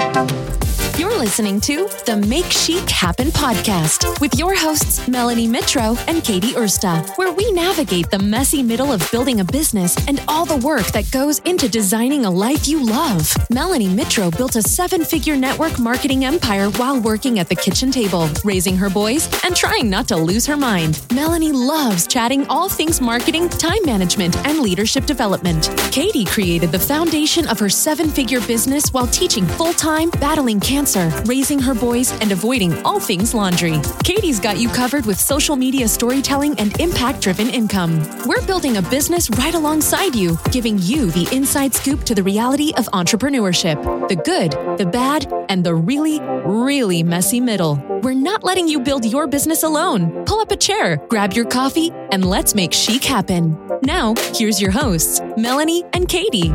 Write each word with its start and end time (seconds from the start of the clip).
Thank 0.00 0.30
you. 0.30 0.49
You're 1.00 1.16
listening 1.16 1.62
to 1.62 1.88
the 2.04 2.22
Make 2.28 2.44
Chic 2.44 2.86
Happen 2.90 3.28
podcast 3.28 4.20
with 4.20 4.38
your 4.38 4.54
hosts, 4.54 5.08
Melanie 5.08 5.48
Mitro 5.48 5.98
and 6.06 6.22
Katie 6.22 6.52
Ursta, 6.52 7.16
where 7.16 7.32
we 7.32 7.50
navigate 7.52 8.10
the 8.10 8.18
messy 8.18 8.62
middle 8.62 8.92
of 8.92 9.10
building 9.10 9.40
a 9.40 9.44
business 9.44 9.96
and 10.06 10.22
all 10.28 10.44
the 10.44 10.58
work 10.58 10.84
that 10.88 11.10
goes 11.10 11.38
into 11.38 11.70
designing 11.70 12.26
a 12.26 12.30
life 12.30 12.68
you 12.68 12.84
love. 12.84 13.34
Melanie 13.48 13.88
Mitro 13.88 14.30
built 14.36 14.56
a 14.56 14.62
seven 14.62 15.02
figure 15.02 15.36
network 15.36 15.78
marketing 15.78 16.26
empire 16.26 16.68
while 16.72 17.00
working 17.00 17.38
at 17.38 17.48
the 17.48 17.56
kitchen 17.56 17.90
table, 17.90 18.28
raising 18.44 18.76
her 18.76 18.90
boys, 18.90 19.26
and 19.42 19.56
trying 19.56 19.88
not 19.88 20.06
to 20.08 20.16
lose 20.16 20.44
her 20.44 20.56
mind. 20.58 21.00
Melanie 21.14 21.50
loves 21.50 22.06
chatting 22.06 22.46
all 22.48 22.68
things 22.68 23.00
marketing, 23.00 23.48
time 23.48 23.82
management, 23.86 24.36
and 24.46 24.58
leadership 24.58 25.06
development. 25.06 25.70
Katie 25.92 26.26
created 26.26 26.72
the 26.72 26.78
foundation 26.78 27.48
of 27.48 27.58
her 27.58 27.70
seven 27.70 28.10
figure 28.10 28.42
business 28.42 28.92
while 28.92 29.06
teaching 29.06 29.46
full 29.46 29.72
time, 29.72 30.10
battling 30.20 30.60
cancer 30.90 31.22
raising 31.26 31.58
her 31.58 31.74
boys, 31.74 32.12
and 32.20 32.32
avoiding 32.32 32.72
all 32.84 33.00
things 33.00 33.34
laundry. 33.34 33.80
Katie's 34.04 34.40
got 34.40 34.58
you 34.58 34.68
covered 34.68 35.06
with 35.06 35.18
social 35.18 35.56
media 35.56 35.86
storytelling 35.86 36.58
and 36.58 36.78
impact 36.80 37.20
driven 37.20 37.48
income. 37.48 38.02
We're 38.26 38.44
building 38.46 38.76
a 38.76 38.82
business 38.82 39.30
right 39.30 39.54
alongside 39.54 40.14
you, 40.14 40.38
giving 40.50 40.78
you 40.78 41.10
the 41.10 41.28
inside 41.34 41.74
scoop 41.74 42.04
to 42.04 42.14
the 42.14 42.22
reality 42.22 42.72
of 42.76 42.86
entrepreneurship 42.86 43.80
the 44.08 44.16
good, 44.16 44.52
the 44.78 44.86
bad, 44.86 45.32
and 45.48 45.62
the 45.62 45.74
really, 45.74 46.20
really 46.20 47.02
messy 47.02 47.40
middle. 47.40 47.80
We're 48.02 48.14
not 48.14 48.42
letting 48.42 48.66
you 48.66 48.80
build 48.80 49.04
your 49.04 49.26
business 49.26 49.62
alone. 49.62 50.24
Pull 50.24 50.40
up 50.40 50.50
a 50.50 50.56
chair, 50.56 50.96
grab 51.08 51.32
your 51.32 51.44
coffee, 51.44 51.90
and 52.10 52.24
let's 52.24 52.54
make 52.54 52.72
chic 52.72 53.04
happen. 53.04 53.56
Now, 53.82 54.14
here's 54.34 54.60
your 54.60 54.70
hosts, 54.70 55.20
Melanie 55.36 55.84
and 55.92 56.08
Katie. 56.08 56.50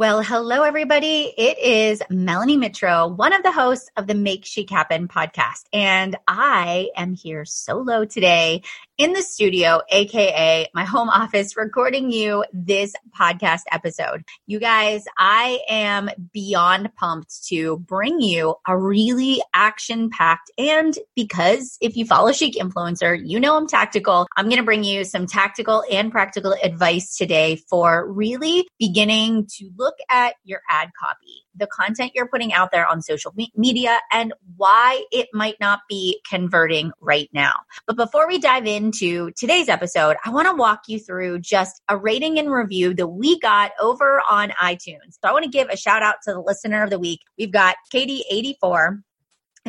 Well, 0.00 0.22
hello, 0.22 0.62
everybody. 0.62 1.30
It 1.36 1.58
is 1.58 2.02
Melanie 2.08 2.56
Mitro, 2.56 3.14
one 3.14 3.34
of 3.34 3.42
the 3.42 3.52
hosts 3.52 3.90
of 3.98 4.06
the 4.06 4.14
Make 4.14 4.46
Chic 4.46 4.70
Happen 4.70 5.08
podcast. 5.08 5.64
And 5.74 6.16
I 6.26 6.88
am 6.96 7.12
here 7.12 7.44
solo 7.44 8.06
today 8.06 8.62
in 9.00 9.14
the 9.14 9.22
studio, 9.22 9.80
AKA 9.90 10.68
my 10.74 10.84
home 10.84 11.08
office, 11.08 11.56
recording 11.56 12.10
you 12.10 12.44
this 12.52 12.92
podcast 13.18 13.62
episode. 13.72 14.24
You 14.46 14.58
guys, 14.58 15.04
I 15.18 15.60
am 15.70 16.10
beyond 16.34 16.94
pumped 16.96 17.46
to 17.48 17.78
bring 17.78 18.20
you 18.20 18.56
a 18.68 18.76
really 18.76 19.42
action 19.54 20.10
packed 20.10 20.50
and 20.58 20.98
because 21.16 21.78
if 21.80 21.96
you 21.96 22.04
follow 22.04 22.32
Chic 22.32 22.56
Influencer, 22.56 23.18
you 23.22 23.40
know 23.40 23.56
I'm 23.56 23.66
tactical. 23.66 24.26
I'm 24.36 24.46
going 24.46 24.58
to 24.58 24.64
bring 24.64 24.84
you 24.84 25.04
some 25.04 25.26
tactical 25.26 25.82
and 25.90 26.12
practical 26.12 26.54
advice 26.62 27.16
today 27.16 27.56
for 27.70 28.06
really 28.10 28.66
beginning 28.78 29.46
to 29.58 29.70
look 29.76 29.89
look 29.90 29.98
at 30.08 30.34
your 30.44 30.60
ad 30.70 30.90
copy, 30.98 31.44
the 31.54 31.66
content 31.66 32.12
you're 32.14 32.28
putting 32.28 32.52
out 32.52 32.70
there 32.70 32.86
on 32.86 33.02
social 33.02 33.32
me- 33.34 33.52
media, 33.56 33.98
and 34.12 34.32
why 34.56 35.04
it 35.10 35.28
might 35.32 35.56
not 35.60 35.80
be 35.88 36.20
converting 36.28 36.92
right 37.00 37.28
now. 37.32 37.54
But 37.86 37.96
before 37.96 38.28
we 38.28 38.38
dive 38.38 38.66
into 38.66 39.32
today's 39.32 39.68
episode, 39.68 40.16
I 40.24 40.30
want 40.30 40.46
to 40.48 40.54
walk 40.54 40.82
you 40.86 41.00
through 41.00 41.40
just 41.40 41.82
a 41.88 41.96
rating 41.96 42.38
and 42.38 42.50
review 42.50 42.94
that 42.94 43.08
we 43.08 43.38
got 43.40 43.72
over 43.80 44.22
on 44.30 44.50
iTunes. 44.62 45.18
So 45.20 45.28
I 45.28 45.32
want 45.32 45.44
to 45.44 45.50
give 45.50 45.68
a 45.68 45.76
shout 45.76 46.02
out 46.02 46.16
to 46.24 46.32
the 46.32 46.40
listener 46.40 46.84
of 46.84 46.90
the 46.90 46.98
week. 46.98 47.22
We've 47.36 47.52
got 47.52 47.76
Katie84 47.92 49.02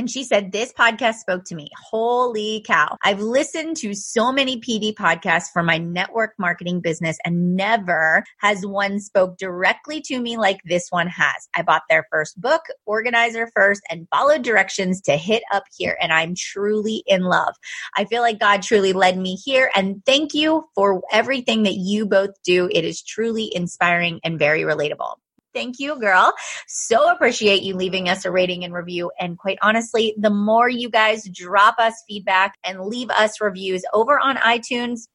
and 0.01 0.09
she 0.09 0.23
said, 0.23 0.51
This 0.51 0.73
podcast 0.73 1.17
spoke 1.17 1.43
to 1.45 1.55
me. 1.55 1.69
Holy 1.91 2.63
cow. 2.65 2.97
I've 3.03 3.19
listened 3.19 3.77
to 3.77 3.93
so 3.93 4.31
many 4.31 4.59
PD 4.59 4.95
podcasts 4.95 5.51
for 5.53 5.61
my 5.61 5.77
network 5.77 6.33
marketing 6.39 6.81
business, 6.81 7.19
and 7.23 7.55
never 7.55 8.23
has 8.39 8.65
one 8.65 8.99
spoke 8.99 9.37
directly 9.37 10.01
to 10.05 10.19
me 10.19 10.37
like 10.37 10.57
this 10.65 10.87
one 10.89 11.05
has. 11.05 11.47
I 11.55 11.61
bought 11.61 11.83
their 11.87 12.07
first 12.09 12.41
book, 12.41 12.63
Organizer 12.87 13.51
First, 13.55 13.83
and 13.91 14.07
followed 14.09 14.41
directions 14.41 15.01
to 15.01 15.17
hit 15.17 15.43
up 15.53 15.65
here, 15.77 15.95
and 16.01 16.11
I'm 16.11 16.33
truly 16.35 17.03
in 17.05 17.21
love. 17.21 17.53
I 17.95 18.05
feel 18.05 18.23
like 18.23 18.39
God 18.39 18.63
truly 18.63 18.93
led 18.93 19.19
me 19.19 19.35
here, 19.35 19.69
and 19.75 20.01
thank 20.07 20.33
you 20.33 20.63
for 20.73 21.03
everything 21.11 21.61
that 21.63 21.75
you 21.75 22.07
both 22.07 22.31
do. 22.43 22.67
It 22.71 22.85
is 22.85 23.03
truly 23.03 23.51
inspiring 23.53 24.19
and 24.23 24.39
very 24.39 24.61
relatable. 24.61 25.17
Thank 25.53 25.79
you, 25.79 25.99
girl. 25.99 26.33
So 26.67 27.11
appreciate 27.11 27.61
you 27.63 27.75
leaving 27.75 28.07
us 28.07 28.23
a 28.23 28.31
rating 28.31 28.63
and 28.63 28.73
review. 28.73 29.11
And 29.19 29.37
quite 29.37 29.57
honestly, 29.61 30.15
the 30.17 30.29
more 30.29 30.69
you 30.69 30.89
guys 30.89 31.27
drop 31.33 31.77
us 31.77 31.93
feedback 32.07 32.55
and 32.63 32.85
leave 32.85 33.09
us 33.09 33.41
reviews 33.41 33.83
over 33.93 34.19
on 34.19 34.37
iTunes, 34.37 35.07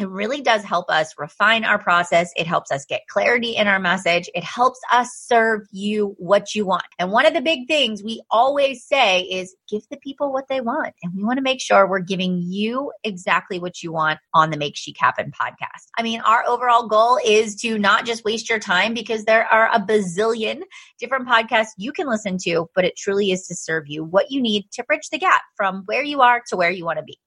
it 0.00 0.08
really 0.08 0.40
does 0.40 0.62
help 0.62 0.88
us 0.88 1.14
refine 1.18 1.64
our 1.64 1.78
process. 1.78 2.32
It 2.36 2.46
helps 2.46 2.70
us 2.70 2.84
get 2.86 3.02
clarity 3.08 3.56
in 3.56 3.66
our 3.66 3.78
message. 3.78 4.28
It 4.34 4.44
helps 4.44 4.80
us 4.92 5.10
serve 5.14 5.66
you 5.72 6.14
what 6.18 6.54
you 6.54 6.64
want. 6.64 6.84
And 6.98 7.12
one 7.12 7.26
of 7.26 7.34
the 7.34 7.40
big 7.40 7.68
things 7.68 8.02
we 8.02 8.22
always 8.30 8.84
say 8.84 9.22
is 9.22 9.54
give 9.68 9.82
the 9.90 9.96
people 9.96 10.32
what 10.32 10.48
they 10.48 10.60
want. 10.60 10.94
And 11.02 11.14
we 11.14 11.22
want 11.22 11.36
to 11.38 11.42
make 11.42 11.60
sure 11.60 11.88
we're 11.88 12.00
giving 12.00 12.40
you 12.42 12.92
exactly 13.04 13.58
what 13.58 13.82
you 13.82 13.92
want 13.92 14.18
on 14.34 14.50
the 14.50 14.56
Make 14.56 14.76
Chic 14.76 14.96
Happen 14.98 15.32
podcast. 15.32 15.86
I 15.98 16.02
mean, 16.02 16.20
our 16.22 16.44
overall 16.46 16.88
goal 16.88 17.18
is 17.24 17.56
to 17.56 17.78
not 17.78 18.06
just 18.06 18.24
waste 18.24 18.48
your 18.48 18.58
time 18.58 18.94
because 18.94 19.24
there 19.24 19.46
are 19.46 19.68
a 19.72 19.80
bazillion 19.80 20.62
different 20.98 21.28
podcasts 21.28 21.70
you 21.76 21.92
can 21.92 22.08
listen 22.08 22.38
to, 22.38 22.68
but 22.74 22.84
it 22.84 22.96
truly 22.96 23.32
is 23.32 23.46
to 23.48 23.54
serve 23.54 23.84
you 23.86 24.04
what 24.04 24.30
you 24.30 24.40
need 24.40 24.66
to 24.72 24.84
bridge 24.84 25.08
the 25.10 25.18
gap 25.18 25.40
from 25.56 25.82
where 25.86 26.02
you 26.02 26.20
are 26.20 26.42
to 26.48 26.56
where 26.56 26.70
you 26.70 26.84
want 26.84 26.98
to 26.98 27.04
be. 27.04 27.18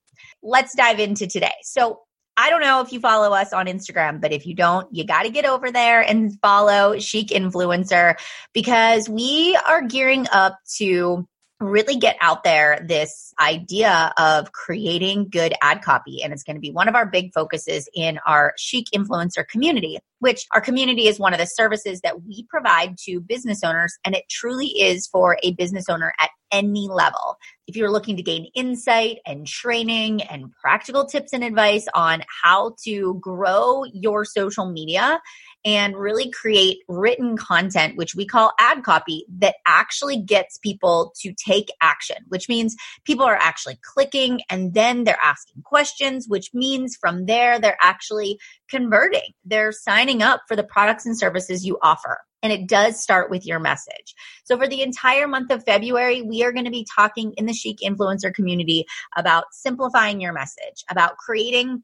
Let's 0.41 0.75
dive 0.75 0.99
into 0.99 1.27
today. 1.27 1.53
So, 1.63 2.01
I 2.35 2.49
don't 2.49 2.61
know 2.61 2.81
if 2.81 2.91
you 2.91 2.99
follow 2.99 3.33
us 3.33 3.53
on 3.53 3.67
Instagram, 3.67 4.19
but 4.19 4.31
if 4.31 4.47
you 4.47 4.55
don't, 4.55 4.87
you 4.93 5.05
got 5.05 5.23
to 5.23 5.29
get 5.29 5.45
over 5.45 5.71
there 5.71 6.01
and 6.01 6.39
follow 6.41 6.97
Chic 6.99 7.27
Influencer 7.27 8.15
because 8.53 9.07
we 9.07 9.57
are 9.67 9.83
gearing 9.83 10.25
up 10.31 10.57
to 10.77 11.27
really 11.59 11.95
get 11.95 12.17
out 12.19 12.43
there 12.43 12.83
this 12.87 13.33
idea 13.39 14.13
of 14.17 14.51
creating 14.51 15.29
good 15.29 15.53
ad 15.61 15.81
copy. 15.81 16.21
And 16.23 16.33
it's 16.33 16.43
going 16.43 16.55
to 16.55 16.61
be 16.61 16.71
one 16.71 16.87
of 16.87 16.95
our 16.95 17.05
big 17.05 17.33
focuses 17.33 17.87
in 17.93 18.19
our 18.27 18.53
chic 18.57 18.87
influencer 18.93 19.47
community, 19.47 19.99
which 20.19 20.45
our 20.51 20.61
community 20.61 21.07
is 21.07 21.19
one 21.19 21.33
of 21.33 21.39
the 21.39 21.45
services 21.45 22.01
that 22.01 22.23
we 22.23 22.45
provide 22.49 22.97
to 23.05 23.19
business 23.19 23.63
owners. 23.63 23.97
And 24.03 24.15
it 24.15 24.25
truly 24.29 24.67
is 24.67 25.07
for 25.07 25.37
a 25.43 25.53
business 25.53 25.85
owner 25.89 26.13
at 26.19 26.31
any 26.53 26.87
level. 26.87 27.37
If 27.67 27.75
you're 27.75 27.91
looking 27.91 28.15
to 28.17 28.23
gain 28.23 28.49
insight 28.55 29.17
and 29.25 29.47
training 29.47 30.21
and 30.21 30.51
practical 30.51 31.05
tips 31.05 31.33
and 31.33 31.43
advice 31.43 31.87
on 31.93 32.23
how 32.43 32.75
to 32.83 33.15
grow 33.19 33.83
your 33.85 34.23
social 34.23 34.71
media 34.71 35.21
and 35.65 35.95
really 35.97 36.29
create 36.29 36.79
written 36.87 37.37
content, 37.37 37.97
which 37.97 38.15
we 38.15 38.25
call 38.25 38.51
ad 38.59 38.83
copy, 38.83 39.25
that 39.39 39.55
actually 39.65 40.21
gets 40.21 40.57
people 40.57 41.13
to 41.21 41.33
take 41.33 41.69
action, 41.81 42.17
which 42.27 42.49
means 42.49 42.75
people 43.05 43.25
are 43.25 43.37
actually 43.37 43.79
clicking 43.81 44.41
and 44.49 44.73
then 44.73 45.05
they're 45.05 45.17
asking 45.23 45.61
questions, 45.63 46.27
which 46.27 46.53
means 46.53 46.97
from 46.99 47.25
there 47.25 47.59
they're 47.59 47.77
actually 47.81 48.37
converting. 48.69 49.31
They're 49.45 49.71
signing 49.71 50.21
up 50.21 50.41
for 50.47 50.55
the 50.55 50.63
products 50.63 51.05
and 51.05 51.17
services 51.17 51.65
you 51.65 51.77
offer. 51.81 52.19
And 52.43 52.53
it 52.53 52.67
does 52.67 53.01
start 53.01 53.31
with 53.31 53.45
your 53.45 53.59
message. 53.59 54.13
So 54.43 54.57
for 54.57 54.67
the 54.67 54.83
entire 54.83 55.27
month 55.27 55.49
of 55.49 55.63
February, 55.63 56.21
we 56.21 56.43
are 56.43 56.51
going 56.51 56.65
to 56.65 56.71
be 56.71 56.85
talking 56.95 57.33
in 57.37 57.47
the 57.47 57.53
Chic 57.53 57.77
influencer 57.83 58.33
community 58.33 58.85
about 59.15 59.45
simplifying 59.51 60.21
your 60.21 60.33
message, 60.33 60.83
about 60.91 61.17
creating 61.17 61.83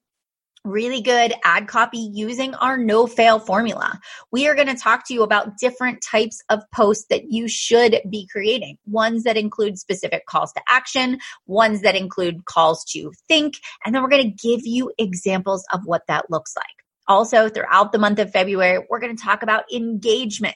really 0.66 1.02
good 1.02 1.34
ad 1.44 1.68
copy 1.68 2.10
using 2.14 2.54
our 2.56 2.78
no 2.78 3.08
fail 3.08 3.40
formula. 3.40 4.00
We 4.32 4.48
are 4.48 4.56
going 4.56 4.68
to 4.68 4.76
talk 4.76 5.08
to 5.08 5.14
you 5.14 5.24
about 5.24 5.58
different 5.58 6.02
types 6.02 6.42
of 6.50 6.64
posts 6.74 7.06
that 7.10 7.32
you 7.32 7.48
should 7.48 8.02
be 8.10 8.28
creating. 8.32 8.78
Ones 8.86 9.24
that 9.24 9.38
include 9.38 9.80
specific 9.80 10.26
calls 10.26 10.52
to 10.54 10.62
action, 10.68 11.20
ones 11.48 11.82
that 11.82 11.96
include 11.96 12.46
calls 12.46 12.84
to 12.92 13.12
think, 13.28 13.56
and 13.86 13.96
then 13.96 14.04
we're 14.04 14.10
going 14.10 14.36
to 14.36 14.48
give 14.48 14.66
you 14.66 14.92
examples 14.98 15.66
of 15.72 15.82
what 15.86 16.04
that 16.08 16.30
looks 16.30 16.56
like. 16.56 16.66
Also, 17.10 17.50
throughout 17.50 17.92
the 17.92 17.98
month 17.98 18.20
of 18.20 18.32
February, 18.32 18.86
we're 18.90 19.00
going 19.00 19.16
to 19.16 19.22
talk 19.22 19.42
about 19.44 19.64
engagement. 19.74 20.56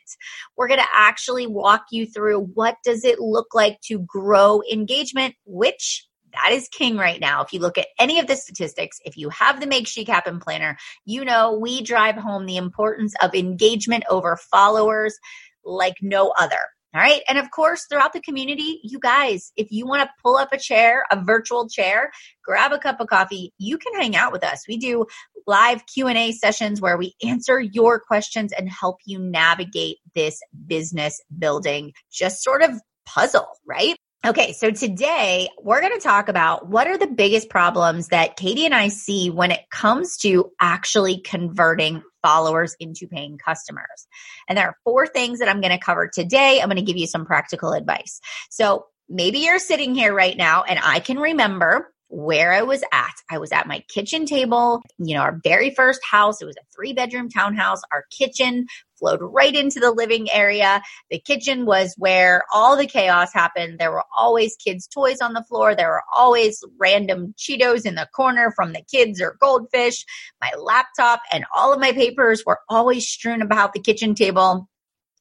We're 0.56 0.68
going 0.68 0.80
to 0.80 0.88
actually 0.94 1.48
walk 1.48 1.86
you 1.92 2.06
through 2.06 2.42
what 2.54 2.78
does 2.84 3.04
it 3.04 3.20
look 3.20 3.56
like 3.56 3.82
to 3.88 4.00
grow 4.00 4.62
engagement, 4.72 5.34
which 5.46 6.08
that 6.34 6.52
is 6.52 6.68
king 6.68 6.96
right 6.96 7.20
now. 7.20 7.44
If 7.44 7.54
you 7.54 7.60
look 7.60 7.78
at 7.78 7.88
any 8.00 8.20
of 8.20 8.28
the 8.28 8.36
statistics, 8.36 9.00
if 9.04 9.18
you 9.18 9.30
have 9.30 9.60
the 9.60 9.68
Make 9.68 9.88
Chic 9.88 10.08
Happen 10.08 10.40
planner, 10.40 10.78
you 11.06 11.26
know 11.26 11.58
we 11.58 11.82
drive 11.82 12.16
home 12.16 12.46
the 12.46 12.58
importance 12.58 13.14
of 13.22 13.34
engagement 13.34 14.04
over 14.10 14.38
followers 14.38 15.18
like 15.66 15.96
no 16.02 16.34
other. 16.38 16.60
All 16.96 17.02
right. 17.02 17.22
And 17.28 17.40
of 17.40 17.50
course, 17.50 17.86
throughout 17.90 18.14
the 18.14 18.22
community, 18.22 18.80
you 18.84 19.00
guys, 19.00 19.52
if 19.56 19.72
you 19.72 19.88
want 19.88 20.04
to 20.04 20.10
pull 20.22 20.38
up 20.38 20.54
a 20.54 20.60
chair, 20.60 21.06
a 21.10 21.20
virtual 21.20 21.68
chair, 21.68 22.12
grab 22.46 22.72
a 22.72 22.78
cup 22.78 23.00
of 23.00 23.08
coffee, 23.08 23.52
you 23.58 23.80
can 23.80 23.94
hang 23.96 24.16
out 24.16 24.32
with 24.32 24.44
us. 24.44 24.66
We 24.68 24.78
do 24.78 25.08
live 25.48 25.86
Q&A 25.88 26.34
sessions 26.34 26.82
where 26.82 26.98
we 26.98 27.16
answer 27.26 27.60
your 27.60 28.00
questions 28.00 28.54
and 28.54 28.70
help 28.70 28.98
you 29.06 29.18
navigate 29.18 29.98
this 30.14 30.40
business 30.68 31.20
building 31.38 31.94
just 32.12 32.44
sort 32.44 32.62
of 32.62 32.80
puzzle, 33.08 33.48
right? 33.66 33.96
Okay, 34.26 34.54
so 34.54 34.72
today 34.72 35.50
we're 35.62 35.82
going 35.82 35.94
to 35.94 36.00
talk 36.00 36.30
about 36.30 36.70
what 36.70 36.88
are 36.88 36.98
the 36.98 37.08
biggest 37.08 37.50
problems 37.50 38.08
that 38.10 38.38
Katie 38.38 38.66
and 38.66 38.74
I 38.74 38.88
see 38.88 39.30
when 39.30 39.52
it 39.52 39.62
comes 39.70 40.16
to 40.18 40.52
actually 40.62 41.20
converting 41.20 42.04
followers 42.24 42.76
into 42.80 43.08
paying 43.08 43.38
customers. 43.38 44.08
And 44.50 44.58
there 44.58 44.68
are 44.68 44.78
four 44.84 45.06
things 45.06 45.40
that 45.40 45.50
I'm 45.50 45.62
going 45.62 45.78
to 45.78 45.84
cover 45.84 46.10
today. 46.12 46.60
I'm 46.60 46.70
going 46.70 46.78
to 46.78 46.82
give 46.82 46.98
you 46.98 47.08
some 47.08 47.26
practical 47.26 47.74
advice. 47.74 48.20
So 48.50 48.88
maybe 49.10 49.40
you're 49.40 49.60
sitting 49.60 49.94
here 49.94 50.14
right 50.14 50.36
now 50.36 50.64
and 50.64 50.80
I 50.82 51.00
can 51.00 51.20
remember 51.20 51.94
where 52.08 52.54
I 52.54 52.62
was 52.62 52.84
at. 52.92 53.14
I 53.30 53.40
was 53.40 53.52
at 53.52 53.68
my 53.68 53.84
kitchen 53.90 54.26
table, 54.26 54.84
you 55.00 55.16
know, 55.16 55.22
our 55.22 55.40
very 55.44 55.72
first 55.72 56.02
house. 56.10 56.42
It 56.42 56.46
was 56.46 56.56
a 56.58 56.66
three 56.76 56.94
bedroom 56.94 57.28
townhouse. 57.28 57.82
Our 57.92 58.06
kitchen 58.16 58.68
flowed 59.04 59.20
right 59.22 59.54
into 59.54 59.80
the 59.82 59.92
living 59.92 60.32
area. 60.32 60.82
The 61.12 61.20
kitchen 61.20 61.66
was 61.66 61.94
where 61.98 62.44
all 62.54 62.78
the 62.78 62.88
chaos 62.88 63.34
happened. 63.34 63.80
There 63.80 63.92
were 63.92 64.06
always 64.18 64.56
kids' 64.56 64.88
toys 64.88 65.20
on 65.20 65.34
the 65.34 65.44
floor. 65.44 65.76
There 65.76 65.90
were 65.90 66.04
always 66.16 66.64
random 66.80 67.34
Cheetos 67.38 67.86
in 67.86 67.96
the 67.96 68.08
corner 68.16 68.54
from 68.56 68.72
the 68.72 68.84
kids 68.90 69.22
or 69.22 69.36
goldfish. 69.42 70.06
My 70.42 70.52
laptop 70.58 71.22
and 71.34 71.44
all 71.54 71.74
of 71.74 71.82
my 71.82 71.92
papers 71.92 72.44
were 72.46 72.60
always 72.70 73.08
strewn 73.08 73.42
about 73.42 73.74
the 73.74 73.82
kitchen 73.82 74.16
table. 74.16 74.70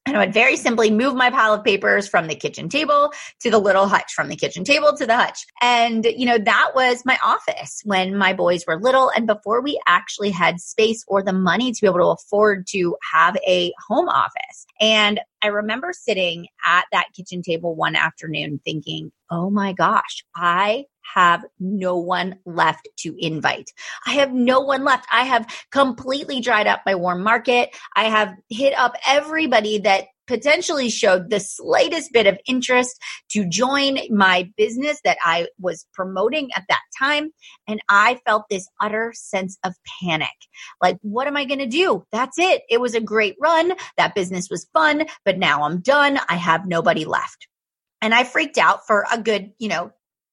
And 0.04 0.16
I 0.16 0.19
would 0.19 0.34
very 0.34 0.56
simply 0.56 0.90
move 0.90 1.14
my 1.14 1.31
pile 1.31 1.54
of 1.54 1.62
papers 1.62 2.08
from 2.08 2.26
the 2.26 2.34
kitchen 2.34 2.69
table 2.69 3.12
to 3.40 3.50
the 3.50 3.58
little 3.58 3.87
hutch, 3.87 4.12
from 4.12 4.28
the 4.28 4.37
kitchen 4.37 4.64
table 4.64 4.93
to 4.96 5.06
the 5.06 5.14
hutch. 5.14 5.46
And, 5.60 6.04
you 6.04 6.26
know, 6.26 6.38
that 6.38 6.72
was 6.75 7.04
my 7.04 7.19
office 7.22 7.82
when 7.84 8.16
my 8.16 8.32
boys 8.32 8.64
were 8.66 8.81
little 8.81 9.10
and 9.14 9.28
before 9.28 9.62
we 9.62 9.81
actually 9.87 10.31
had 10.31 10.60
space 10.60 11.04
or 11.06 11.22
the 11.22 11.32
money 11.32 11.70
to 11.70 11.81
be 11.81 11.87
able 11.87 12.00
to 12.00 12.20
afford 12.20 12.66
to 12.70 12.96
have 13.12 13.37
a 13.46 13.72
home 13.88 14.08
office. 14.08 14.66
And 14.81 15.20
I 15.40 15.49
remember 15.49 15.93
sitting 15.93 16.49
at 16.66 16.87
that 16.90 17.06
kitchen 17.14 17.40
table 17.40 17.76
one 17.76 17.94
afternoon 17.94 18.60
thinking, 18.64 19.12
oh 19.31 19.50
my 19.50 19.72
gosh, 19.72 20.25
I 20.34 20.87
have 21.14 21.44
no 21.58 21.99
one 21.99 22.38
left 22.46 22.88
to 22.99 23.14
invite. 23.19 23.70
I 24.06 24.12
have 24.14 24.32
no 24.32 24.60
one 24.60 24.84
left. 24.84 25.06
I 25.12 25.25
have 25.25 25.46
completely 25.70 26.40
dried 26.40 26.66
up 26.66 26.82
my 26.87 26.94
warm 26.94 27.22
market. 27.22 27.70
I 27.96 28.04
have 28.04 28.34
hit 28.49 28.75
up 28.78 28.96
everybody 29.06 29.78
that 29.78 30.06
potentially 30.26 30.88
showed 30.88 31.31
the 31.31 31.40
slightest 31.40 32.12
bit 32.12 32.26
of 32.26 32.38
interest 32.46 32.99
to 33.31 33.46
join 33.46 33.99
my 34.10 34.50
business 34.56 35.00
that 35.04 35.19
I 35.25 35.49
was 35.58 35.87
promoting 35.93 36.50
at 36.56 36.64
that 36.69 36.81
time. 36.99 37.31
And 37.66 37.81
I 37.88 38.20
felt 38.25 38.44
this 38.49 38.69
utter 38.81 39.12
sense 39.14 39.58
of 39.64 39.75
panic. 40.00 40.28
Like, 40.81 40.96
what 41.02 41.26
am 41.26 41.37
I 41.37 41.44
going 41.44 41.58
to 41.58 41.66
do? 41.66 42.04
That's 42.12 42.38
it. 42.38 42.62
It 42.70 42.81
was 42.81 42.94
a 42.94 43.00
great 43.00 43.37
run. 43.40 43.72
That 43.96 44.14
business 44.14 44.49
was 44.50 44.69
fun, 44.72 45.06
but 45.25 45.38
now 45.38 45.64
I'm 45.64 45.81
done. 45.81 46.19
I 46.28 46.37
have 46.37 46.66
nobody 46.66 47.04
left. 47.04 47.49
And 48.00 48.14
I 48.14 48.25
freaked 48.25 48.58
out 48.58 48.87
for 48.87 49.04
a 49.12 49.20
good, 49.20 49.52
you 49.58 49.69
know, 49.69 49.93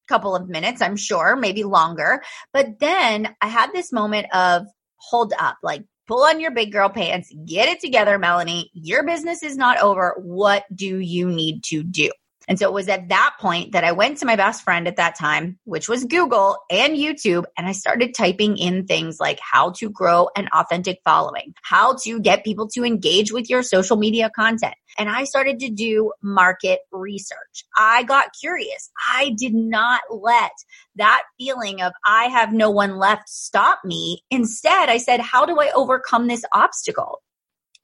couple 0.10 0.36
of 0.36 0.50
minutes, 0.50 0.82
I'm 0.82 0.98
sure, 0.98 1.36
maybe 1.36 1.64
longer. 1.64 2.22
But 2.52 2.80
then 2.80 3.34
I 3.42 3.48
had 3.48 3.72
this 3.72 3.94
moment 3.94 4.28
of 4.34 4.66
hold 4.98 5.34
up, 5.40 5.58
like 5.64 5.84
pull 6.08 6.24
on 6.24 6.40
your 6.40 6.52
big 6.52 6.72
girl 6.72 6.90
pants, 6.90 7.32
get 7.46 7.70
it 7.70 7.80
together, 7.80 8.18
Melanie. 8.18 8.72
Your 8.74 9.04
business 9.06 9.44
is 9.44 9.56
not 9.56 9.80
over. 9.80 10.16
What 10.18 10.66
do 10.74 10.98
you 10.98 11.30
need 11.30 11.64
to 11.66 11.84
do? 11.84 12.12
And 12.50 12.58
so 12.58 12.68
it 12.68 12.74
was 12.74 12.90
at 12.90 13.10
that 13.10 13.36
point 13.40 13.74
that 13.74 13.84
I 13.84 13.92
went 13.92 14.18
to 14.18 14.26
my 14.26 14.36
best 14.36 14.64
friend 14.64 14.88
at 14.88 14.96
that 14.96 15.16
time, 15.16 15.60
which 15.66 15.88
was 15.88 16.04
Google 16.04 16.58
and 16.72 16.98
YouTube, 16.98 17.46
and 17.56 17.68
I 17.68 17.74
started 17.74 18.16
typing 18.16 18.58
in 18.58 18.88
things 18.88 19.20
like 19.20 19.40
how 19.40 19.70
to 19.74 19.90
grow 19.92 20.30
an 20.36 20.50
authentic 20.52 21.00
following, 21.06 21.54
how 21.62 21.96
to 22.04 22.20
get 22.20 22.44
people 22.44 22.68
to 22.70 22.84
engage 22.84 23.32
with 23.32 23.52
your 23.52 23.62
social 23.62 23.98
media 23.98 24.32
content. 24.36 24.74
And 24.98 25.10
I 25.10 25.26
started 25.26 25.60
to 25.60 25.70
do 25.70 26.12
market 26.24 26.80
research. 26.92 27.66
I 27.78 28.02
got 28.02 28.32
curious. 28.40 28.90
I 29.14 29.36
did 29.38 29.54
not 29.54 30.02
let 30.10 30.52
that 30.96 31.22
feeling 31.38 31.84
of 31.84 31.94
I 32.04 32.26
have 32.26 32.52
no 32.52 32.72
one 32.72 32.98
left 32.98 33.30
stop 33.30 33.82
me. 33.86 34.24
Instead, 34.32 34.90
I 34.90 34.98
said, 34.98 35.20
how 35.20 35.46
do 35.46 35.60
I 35.60 35.72
overcome 35.76 36.28
this 36.28 36.44
obstacle? 36.52 37.22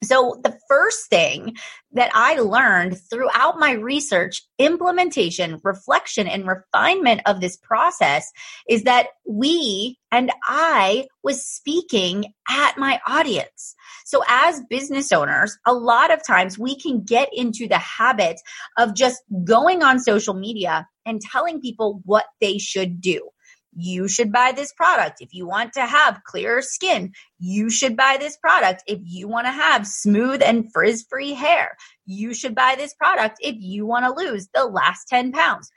So, 0.05 0.39
the 0.43 0.57
first 0.69 1.09
thing 1.09 1.55
that 1.91 2.11
I 2.13 2.39
learned 2.39 2.97
throughout 3.09 3.59
my 3.59 3.71
research, 3.71 4.43
implementation, 4.59 5.59
reflection, 5.63 6.27
and 6.27 6.47
refinement 6.47 7.21
of 7.25 7.41
this 7.41 7.57
process 7.57 8.31
is 8.69 8.83
that 8.83 9.07
we 9.27 9.97
and 10.11 10.31
I 10.43 11.07
was 11.23 11.45
speaking 11.45 12.33
at 12.49 12.77
my 12.77 12.99
audience. 13.07 13.75
So, 14.05 14.23
as 14.27 14.61
business 14.69 15.11
owners, 15.11 15.57
a 15.65 15.73
lot 15.73 16.13
of 16.13 16.25
times 16.25 16.59
we 16.59 16.79
can 16.79 17.03
get 17.03 17.29
into 17.33 17.67
the 17.67 17.77
habit 17.77 18.39
of 18.77 18.95
just 18.95 19.21
going 19.43 19.83
on 19.83 19.99
social 19.99 20.33
media 20.33 20.87
and 21.05 21.21
telling 21.21 21.61
people 21.61 22.01
what 22.05 22.25
they 22.39 22.57
should 22.57 23.01
do 23.01 23.29
you 23.75 24.07
should 24.07 24.31
buy 24.31 24.53
this 24.55 24.71
product. 24.73 25.21
If 25.21 25.33
you 25.33 25.45
want 25.45 25.73
to 25.73 25.85
have 25.85 26.23
clearer 26.23 26.61
skin, 26.61 27.13
you 27.39 27.69
should 27.69 27.97
buy 27.97 28.17
this 28.19 28.37
product. 28.37 28.83
If 28.87 28.99
you 29.03 29.27
want 29.27 29.47
to 29.47 29.51
have 29.51 29.85
smooth 29.85 30.41
and 30.41 30.71
frizz 30.71 31.05
free 31.09 31.33
hair, 31.33 31.77
you 32.05 32.33
should 32.33 32.55
buy 32.55 32.75
this 32.77 32.93
product. 32.93 33.37
If 33.41 33.55
you 33.59 33.85
want 33.85 34.05
to 34.05 34.13
lose 34.13 34.47
the 34.53 34.65
last 34.65 35.07
10 35.09 35.33
pounds. 35.33 35.69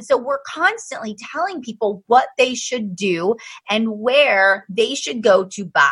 So 0.00 0.18
we're 0.18 0.42
constantly 0.46 1.16
telling 1.32 1.62
people 1.62 2.04
what 2.06 2.28
they 2.36 2.54
should 2.54 2.94
do 2.94 3.36
and 3.70 4.00
where 4.00 4.66
they 4.68 4.94
should 4.94 5.22
go 5.22 5.44
to 5.52 5.64
buy. 5.64 5.90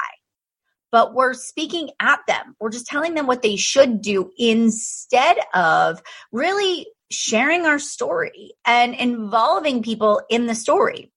But 0.92 1.14
we're 1.14 1.34
speaking 1.34 1.90
at 1.98 2.20
them. 2.28 2.54
We're 2.60 2.70
just 2.70 2.86
telling 2.86 3.14
them 3.14 3.26
what 3.26 3.42
they 3.42 3.56
should 3.56 4.00
do 4.02 4.30
instead 4.36 5.38
of 5.54 6.02
really 6.30 6.86
sharing 7.10 7.66
our 7.66 7.78
story 7.78 8.52
and 8.66 8.94
involving 8.94 9.82
people 9.82 10.22
in 10.28 10.46
the 10.46 10.54
story 10.54 11.10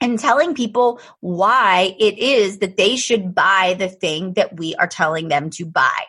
and 0.00 0.18
telling 0.18 0.54
people 0.54 1.00
why 1.20 1.94
it 1.98 2.18
is 2.18 2.58
that 2.58 2.76
they 2.76 2.96
should 2.96 3.34
buy 3.34 3.74
the 3.78 3.88
thing 3.88 4.34
that 4.34 4.56
we 4.58 4.74
are 4.76 4.86
telling 4.86 5.28
them 5.28 5.50
to 5.50 5.64
buy. 5.64 6.04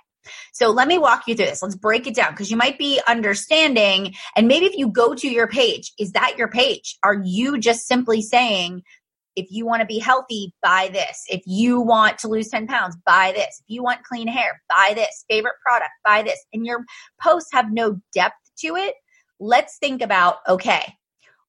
So 0.52 0.72
let 0.72 0.88
me 0.88 0.98
walk 0.98 1.28
you 1.28 1.36
through 1.36 1.46
this. 1.46 1.62
Let's 1.62 1.76
break 1.76 2.08
it 2.08 2.16
down 2.16 2.32
because 2.32 2.52
you 2.52 2.58
might 2.58 2.78
be 2.78 3.00
understanding. 3.08 4.16
And 4.36 4.48
maybe 4.48 4.66
if 4.66 4.76
you 4.76 4.90
go 4.90 5.14
to 5.14 5.28
your 5.28 5.48
page, 5.48 5.94
is 5.98 6.12
that 6.14 6.38
your 6.38 6.50
page? 6.50 6.98
Are 7.04 7.22
you 7.24 7.58
just 7.60 7.88
simply 7.88 8.22
saying, 8.22 8.84
if 9.38 9.46
you 9.52 9.68
want 9.68 9.82
to 9.82 9.86
be 9.86 10.00
healthy, 10.00 10.52
buy 10.64 10.90
this. 10.92 11.24
If 11.30 11.44
you 11.46 11.80
want 11.80 12.18
to 12.20 12.28
lose 12.28 12.50
10 12.50 12.66
pounds, 12.66 12.98
buy 13.06 13.32
this. 13.36 13.62
If 13.62 13.66
you 13.68 13.84
want 13.84 14.04
clean 14.04 14.28
hair, 14.28 14.62
buy 14.68 14.94
this. 14.96 15.26
Favorite 15.30 15.54
product, 15.62 15.92
buy 16.04 16.24
this. 16.24 16.44
And 16.52 16.66
your 16.66 16.84
posts 17.22 17.52
have 17.54 17.72
no 17.72 18.02
depth 18.14 18.34
to 18.62 18.76
it. 18.76 18.96
Let's 19.40 19.78
think 19.78 20.02
about, 20.02 20.38
okay, 20.50 20.97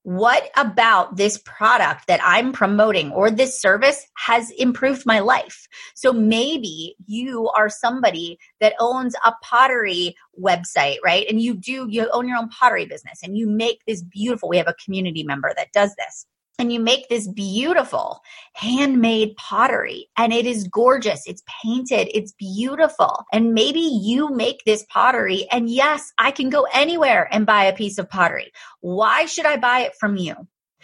what 0.09 0.49
about 0.57 1.17
this 1.17 1.37
product 1.37 2.07
that 2.07 2.19
I'm 2.25 2.51
promoting 2.51 3.13
or 3.13 3.31
this 3.31 3.61
service 3.61 4.07
has 4.15 4.51
improved 4.53 5.05
my 5.05 5.19
life? 5.19 5.69
So 5.95 6.15
maybe 6.15 6.97
you 7.05 7.51
are 7.51 7.69
somebody 7.69 8.39
that 8.59 8.73
owns 8.81 9.15
a 9.27 9.35
pottery 9.43 10.17
website, 10.43 10.97
right? 11.05 11.27
And 11.29 11.43
you 11.43 11.53
do, 11.53 11.89
you 11.91 12.09
own 12.11 12.27
your 12.27 12.39
own 12.39 12.49
pottery 12.49 12.87
business 12.87 13.21
and 13.23 13.37
you 13.37 13.47
make 13.47 13.83
this 13.87 14.03
beautiful, 14.03 14.49
we 14.49 14.57
have 14.57 14.67
a 14.67 14.75
community 14.83 15.25
member 15.25 15.53
that 15.59 15.73
does 15.73 15.95
this 15.97 16.25
and 16.59 16.73
you 16.73 16.81
make 16.81 17.09
this 17.09 17.29
beautiful 17.29 18.21
handmade 18.55 19.37
pottery 19.37 20.09
and 20.17 20.33
it 20.33 20.47
is 20.47 20.67
gorgeous. 20.69 21.23
It's 21.27 21.43
painted. 21.63 22.11
It's 22.13 22.33
beautiful. 22.33 23.25
And 23.33 23.55
maybe 23.55 23.81
you 23.81 24.31
make 24.31 24.65
this 24.65 24.85
pottery 24.91 25.47
and 25.51 25.71
yes, 25.71 26.13
I 26.19 26.33
can 26.33 26.51
go 26.51 26.67
anywhere 26.73 27.29
and 27.31 27.47
buy 27.47 27.65
a 27.65 27.77
piece 27.77 27.99
of 27.99 28.11
pottery. 28.11 28.53
Why 28.81 29.27
should 29.27 29.47
I 29.47 29.57
buy 29.57 29.81
it 29.81 29.95
from 29.99 30.17
you? 30.17 30.35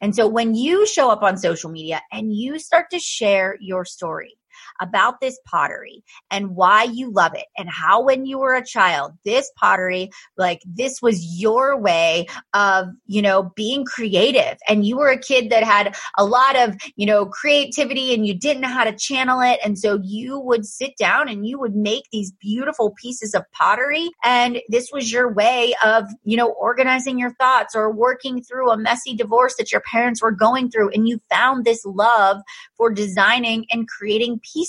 And 0.01 0.15
so 0.15 0.29
when 0.29 0.55
you 0.55 0.87
show 0.87 1.11
up 1.11 1.23
on 1.23 1.37
social 1.39 1.71
media 1.71 2.03
and 2.13 2.33
you 2.33 2.59
start 2.59 2.91
to 2.91 2.99
share 2.99 3.57
your 3.61 3.85
story, 3.85 4.37
about 4.81 5.21
this 5.21 5.39
pottery 5.47 6.03
and 6.31 6.57
why 6.57 6.83
you 6.85 7.11
love 7.11 7.33
it 7.35 7.47
and 7.57 7.69
how 7.71 8.03
when 8.03 8.27
you 8.27 8.39
were 8.39 8.55
a 8.55 8.65
child, 8.65 9.13
this 9.25 9.51
pottery, 9.57 10.11
like 10.37 10.61
this 10.67 11.01
was 11.01 11.25
your 11.39 11.79
way 11.79 12.27
of, 12.53 12.89
you 13.07 13.23
know, 13.23 13.53
being 13.55 13.85
creative. 13.85 14.59
And 14.69 14.85
you 14.85 14.97
were 14.97 15.11
a 15.11 15.19
kid 15.19 15.51
that 15.51 15.63
had 15.63 15.97
a 16.19 16.25
lot 16.25 16.57
of, 16.57 16.77
you 16.97 17.07
know, 17.07 17.27
creativity 17.27 18.13
and 18.15 18.27
you 18.27 18.35
didn't 18.35 18.63
know 18.63 18.69
how 18.69 18.85
to 18.85 18.97
channel 18.97 19.41
it. 19.41 19.61
And 19.65 19.79
so 19.79 20.01
you 20.03 20.39
would 20.41 20.67
sit 20.67 20.97
down 20.99 21.29
and 21.29 21.47
you 21.47 21.59
would 21.59 21.77
make 21.77 22.05
these 22.11 22.33
beautiful 22.33 22.95
pieces 23.01 23.35
of 23.35 23.45
pottery. 23.53 24.11
And 24.25 24.61
this 24.69 24.91
was 24.93 25.13
your 25.13 25.33
way 25.33 25.75
of, 25.85 26.05
you 26.25 26.37
know, 26.37 26.51
organizing 26.51 27.19
your 27.19 27.35
thoughts 27.35 27.75
or 27.75 27.93
working 27.93 28.43
through 28.43 28.71
a 28.71 28.77
messy 28.77 29.15
divorce 29.15 29.55
that 29.57 29.73
your 29.73 29.83
parents 29.83 30.23
were 30.23 30.33
going 30.33 30.71
through. 30.71 30.91
And 30.91 31.09
you 31.09 31.21
found 31.31 31.65
this 31.65 31.85
love 31.85 32.41
for 32.77 32.91
designing 32.91 33.67
and 33.71 33.89
creating 33.89 34.41
pieces. 34.41 34.64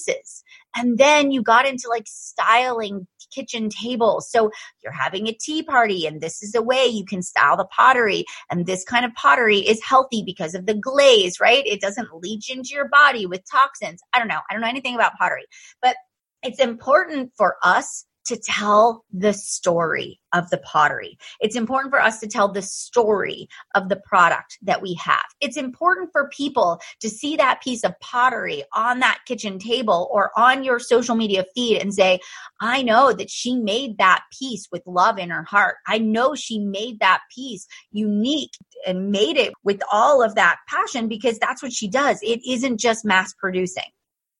And 0.75 0.97
then 0.97 1.31
you 1.31 1.41
got 1.41 1.67
into 1.67 1.87
like 1.89 2.05
styling 2.07 3.07
kitchen 3.33 3.69
tables. 3.69 4.29
So 4.29 4.51
you're 4.83 4.93
having 4.93 5.27
a 5.27 5.33
tea 5.33 5.63
party 5.63 6.05
and 6.05 6.21
this 6.21 6.41
is 6.41 6.55
a 6.55 6.61
way 6.61 6.85
you 6.85 7.05
can 7.05 7.21
style 7.21 7.57
the 7.57 7.65
pottery. 7.65 8.25
And 8.49 8.65
this 8.65 8.83
kind 8.83 9.05
of 9.05 9.13
pottery 9.13 9.59
is 9.59 9.83
healthy 9.83 10.23
because 10.25 10.55
of 10.55 10.65
the 10.65 10.73
glaze, 10.73 11.39
right? 11.39 11.65
It 11.65 11.81
doesn't 11.81 12.15
leach 12.15 12.49
into 12.49 12.69
your 12.73 12.89
body 12.89 13.25
with 13.25 13.41
toxins. 13.49 14.01
I 14.13 14.19
don't 14.19 14.27
know. 14.27 14.39
I 14.49 14.53
don't 14.53 14.61
know 14.61 14.69
anything 14.69 14.95
about 14.95 15.13
pottery, 15.19 15.45
but 15.81 15.95
it's 16.43 16.59
important 16.59 17.31
for 17.35 17.57
us 17.63 18.05
to 18.25 18.37
tell 18.37 19.05
the 19.11 19.33
story 19.33 20.19
of 20.33 20.49
the 20.49 20.57
pottery. 20.57 21.17
It's 21.39 21.55
important 21.55 21.91
for 21.91 22.01
us 22.01 22.19
to 22.19 22.27
tell 22.27 22.51
the 22.51 22.61
story 22.61 23.47
of 23.73 23.89
the 23.89 23.95
product 23.95 24.57
that 24.63 24.81
we 24.81 24.93
have. 24.95 25.23
It's 25.39 25.57
important 25.57 26.09
for 26.11 26.29
people 26.29 26.79
to 26.99 27.09
see 27.09 27.37
that 27.37 27.61
piece 27.61 27.83
of 27.83 27.97
pottery 28.01 28.63
on 28.73 28.99
that 28.99 29.19
kitchen 29.25 29.59
table 29.59 30.09
or 30.11 30.31
on 30.37 30.63
your 30.63 30.79
social 30.79 31.15
media 31.15 31.45
feed 31.55 31.81
and 31.81 31.93
say, 31.93 32.19
I 32.59 32.81
know 32.81 33.13
that 33.13 33.29
she 33.29 33.55
made 33.55 33.97
that 33.97 34.23
piece 34.37 34.67
with 34.71 34.83
love 34.85 35.17
in 35.17 35.29
her 35.29 35.43
heart. 35.43 35.77
I 35.87 35.99
know 35.99 36.35
she 36.35 36.59
made 36.59 36.99
that 36.99 37.21
piece 37.33 37.67
unique 37.91 38.53
and 38.85 39.11
made 39.11 39.37
it 39.37 39.53
with 39.63 39.81
all 39.91 40.21
of 40.21 40.35
that 40.35 40.57
passion 40.67 41.07
because 41.07 41.39
that's 41.39 41.63
what 41.63 41.73
she 41.73 41.87
does. 41.87 42.19
It 42.21 42.41
isn't 42.47 42.77
just 42.77 43.05
mass 43.05 43.33
producing. 43.33 43.83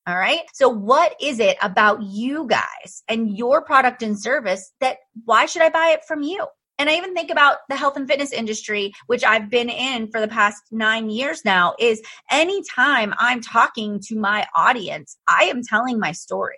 All 0.07 0.15
right. 0.15 0.41
So 0.53 0.69
what 0.69 1.15
is 1.19 1.39
it 1.39 1.57
about 1.63 2.03
you 2.03 2.45
guys 2.47 3.03
and 3.07 3.35
your 3.35 3.63
product 3.63 4.03
and 4.03 4.19
service 4.19 4.71
that 4.79 4.97
why 5.23 5.47
should 5.47 5.63
I 5.63 5.69
buy 5.69 5.89
it 5.93 6.05
from 6.05 6.21
you? 6.21 6.45
And 6.77 6.89
I 6.89 6.97
even 6.97 7.15
think 7.15 7.31
about 7.31 7.57
the 7.69 7.75
health 7.75 7.95
and 7.95 8.07
fitness 8.07 8.31
industry, 8.31 8.91
which 9.07 9.23
I've 9.23 9.49
been 9.49 9.69
in 9.69 10.11
for 10.11 10.19
the 10.19 10.27
past 10.27 10.61
nine 10.71 11.09
years 11.09 11.43
now, 11.43 11.73
is 11.79 12.01
anytime 12.29 13.13
I'm 13.17 13.41
talking 13.41 13.99
to 14.07 14.19
my 14.19 14.45
audience, 14.55 15.17
I 15.27 15.45
am 15.45 15.63
telling 15.63 15.99
my 15.99 16.11
story 16.11 16.57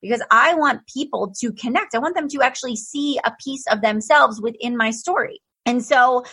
because 0.00 0.22
I 0.30 0.54
want 0.54 0.86
people 0.86 1.32
to 1.40 1.52
connect. 1.52 1.94
I 1.94 1.98
want 1.98 2.14
them 2.14 2.28
to 2.28 2.42
actually 2.42 2.76
see 2.76 3.18
a 3.24 3.32
piece 3.42 3.64
of 3.68 3.80
themselves 3.80 4.40
within 4.40 4.76
my 4.76 4.90
story. 4.90 5.40
And 5.66 5.82
so 5.82 6.24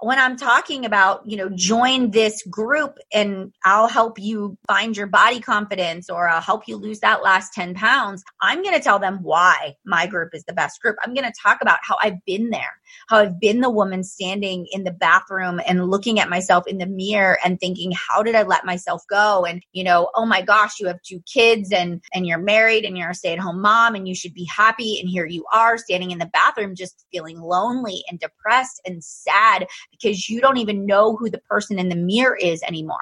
when 0.00 0.18
I'm 0.18 0.36
talking 0.36 0.84
about, 0.84 1.22
you 1.26 1.36
know, 1.36 1.48
join 1.50 2.10
this 2.10 2.42
group 2.44 2.98
and 3.12 3.52
I'll 3.64 3.88
help 3.88 4.18
you 4.18 4.56
find 4.66 4.96
your 4.96 5.06
body 5.06 5.40
confidence 5.40 6.08
or 6.08 6.28
I'll 6.28 6.40
help 6.40 6.68
you 6.68 6.76
lose 6.76 7.00
that 7.00 7.22
last 7.22 7.52
10 7.54 7.74
pounds, 7.74 8.22
I'm 8.40 8.62
going 8.62 8.74
to 8.74 8.80
tell 8.82 8.98
them 8.98 9.18
why 9.22 9.76
my 9.84 10.06
group 10.06 10.34
is 10.34 10.44
the 10.44 10.52
best 10.52 10.80
group. 10.80 10.96
I'm 11.02 11.14
going 11.14 11.26
to 11.26 11.34
talk 11.42 11.58
about 11.60 11.78
how 11.82 11.96
I've 12.00 12.24
been 12.24 12.50
there, 12.50 12.77
how 13.08 13.18
I've 13.18 13.40
been 13.40 13.60
the 13.60 13.70
woman 13.70 14.04
standing 14.04 14.66
in 14.72 14.84
the 14.84 14.92
bathroom 14.92 15.60
and 15.66 15.90
looking 15.90 16.20
at 16.20 16.30
myself 16.30 16.66
in 16.66 16.78
the 16.78 16.86
mirror 16.86 17.38
and 17.44 17.58
thinking, 17.58 17.92
how 17.92 18.22
did 18.22 18.34
I 18.34 18.42
let 18.42 18.64
myself 18.64 19.02
go? 19.08 19.44
And, 19.44 19.62
you 19.72 19.84
know, 19.84 20.10
oh 20.14 20.26
my 20.26 20.42
gosh, 20.42 20.80
you 20.80 20.86
have 20.86 21.02
two 21.02 21.20
kids 21.32 21.72
and, 21.72 22.02
and 22.12 22.26
you're 22.26 22.38
married 22.38 22.84
and 22.84 22.96
you're 22.96 23.10
a 23.10 23.14
stay 23.14 23.32
at 23.32 23.38
home 23.38 23.60
mom 23.60 23.94
and 23.94 24.08
you 24.08 24.14
should 24.14 24.34
be 24.34 24.44
happy. 24.44 24.98
And 25.00 25.08
here 25.08 25.26
you 25.26 25.44
are 25.52 25.78
standing 25.78 26.10
in 26.10 26.18
the 26.18 26.26
bathroom, 26.26 26.74
just 26.74 27.04
feeling 27.12 27.40
lonely 27.40 28.02
and 28.10 28.18
depressed 28.18 28.80
and 28.86 29.02
sad 29.02 29.66
because 29.90 30.28
you 30.28 30.40
don't 30.40 30.58
even 30.58 30.86
know 30.86 31.16
who 31.16 31.30
the 31.30 31.38
person 31.38 31.78
in 31.78 31.88
the 31.88 31.96
mirror 31.96 32.36
is 32.36 32.62
anymore. 32.62 32.98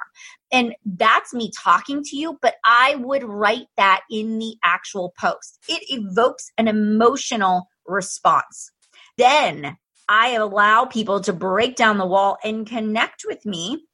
And 0.52 0.74
that's 0.84 1.34
me 1.34 1.50
talking 1.56 2.02
to 2.04 2.16
you, 2.16 2.38
but 2.40 2.54
I 2.64 2.94
would 2.96 3.24
write 3.24 3.66
that 3.76 4.02
in 4.10 4.38
the 4.38 4.56
actual 4.64 5.12
post. 5.18 5.58
It 5.68 5.82
evokes 5.88 6.50
an 6.56 6.68
emotional 6.68 7.68
response. 7.86 8.70
Then 9.16 9.76
I 10.08 10.32
allow 10.32 10.84
people 10.84 11.20
to 11.22 11.32
break 11.32 11.76
down 11.76 11.98
the 11.98 12.06
wall 12.06 12.38
and 12.44 12.66
connect 12.66 13.24
with 13.26 13.44
me. 13.44 13.86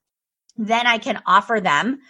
Then 0.56 0.86
I 0.86 0.98
can 0.98 1.22
offer 1.26 1.60
them 1.60 2.00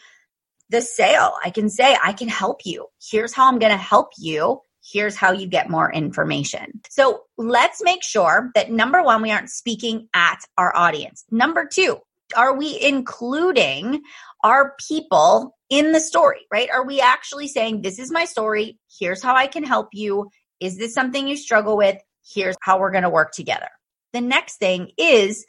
the 0.71 0.81
sale. 0.81 1.35
I 1.45 1.51
can 1.51 1.69
say, 1.69 1.97
I 2.03 2.13
can 2.13 2.29
help 2.29 2.63
you. 2.65 2.87
Here's 3.01 3.33
how 3.33 3.49
I'm 3.49 3.59
going 3.59 3.73
to 3.73 3.79
help 3.79 4.11
you 4.19 4.61
here's 4.85 5.17
how 5.17 5.33
you 5.33 5.47
get 5.47 5.71
more 5.71 5.93
information. 5.93 6.81
So 6.91 7.23
let's 7.39 7.83
make 7.83 8.03
sure 8.03 8.51
that 8.55 8.71
number 8.71 9.03
one, 9.03 9.23
we 9.23 9.31
aren't 9.31 9.51
speaking 9.51 10.09
at 10.15 10.41
our 10.59 10.75
audience. 10.77 11.25
Number 11.31 11.69
two, 11.71 11.99
are 12.37 12.57
we 12.57 12.81
including 12.81 14.03
our 14.43 14.75
people 14.89 15.57
in 15.71 15.93
the 15.93 16.01
story, 16.01 16.41
right? 16.53 16.69
Are 16.71 16.85
we 16.85 17.01
actually 17.01 17.49
saying, 17.49 17.83
this 17.83 17.99
is 17.99 18.11
my 18.11 18.25
story. 18.25 18.79
Here's 18.99 19.23
how 19.23 19.35
I 19.35 19.47
can 19.47 19.65
help 19.65 19.89
you. 19.93 20.31
Is 20.61 20.79
this 20.79 20.95
something 20.95 21.29
you 21.29 21.37
struggle 21.37 21.77
with? 21.77 21.99
Here's 22.29 22.57
how 22.61 22.79
we're 22.79 22.91
going 22.91 23.03
to 23.03 23.11
work 23.11 23.33
together. 23.33 23.69
The 24.13 24.21
next 24.21 24.57
thing 24.57 24.91
is, 24.99 25.47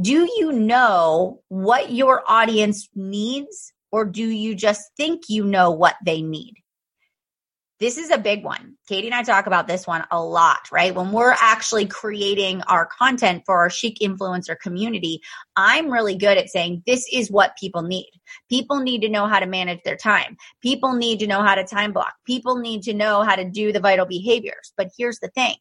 do 0.00 0.28
you 0.36 0.52
know 0.52 1.42
what 1.48 1.92
your 1.92 2.22
audience 2.28 2.88
needs 2.94 3.72
or 3.90 4.04
do 4.04 4.24
you 4.24 4.54
just 4.54 4.90
think 4.96 5.24
you 5.28 5.44
know 5.44 5.70
what 5.70 5.96
they 6.04 6.22
need? 6.22 6.54
This 7.78 7.98
is 7.98 8.10
a 8.10 8.16
big 8.16 8.42
one. 8.42 8.76
Katie 8.88 9.06
and 9.06 9.14
I 9.14 9.22
talk 9.22 9.46
about 9.46 9.68
this 9.68 9.86
one 9.86 10.04
a 10.10 10.22
lot, 10.22 10.70
right? 10.72 10.94
When 10.94 11.12
we're 11.12 11.36
actually 11.38 11.84
creating 11.84 12.62
our 12.62 12.86
content 12.86 13.42
for 13.44 13.58
our 13.58 13.68
chic 13.68 13.98
influencer 14.00 14.58
community, 14.58 15.20
I'm 15.56 15.90
really 15.90 16.16
good 16.16 16.38
at 16.38 16.48
saying 16.48 16.84
this 16.86 17.06
is 17.12 17.30
what 17.30 17.56
people 17.58 17.82
need. 17.82 18.10
People 18.48 18.80
need 18.80 19.02
to 19.02 19.10
know 19.10 19.26
how 19.26 19.40
to 19.40 19.46
manage 19.46 19.82
their 19.84 19.96
time. 19.96 20.38
People 20.62 20.94
need 20.94 21.18
to 21.18 21.26
know 21.26 21.42
how 21.42 21.54
to 21.54 21.64
time 21.64 21.92
block. 21.92 22.14
People 22.24 22.56
need 22.56 22.82
to 22.84 22.94
know 22.94 23.22
how 23.24 23.36
to 23.36 23.44
do 23.44 23.72
the 23.72 23.80
vital 23.80 24.06
behaviors. 24.06 24.72
But 24.78 24.88
here's 24.96 25.18
the 25.18 25.28
thing. 25.28 25.56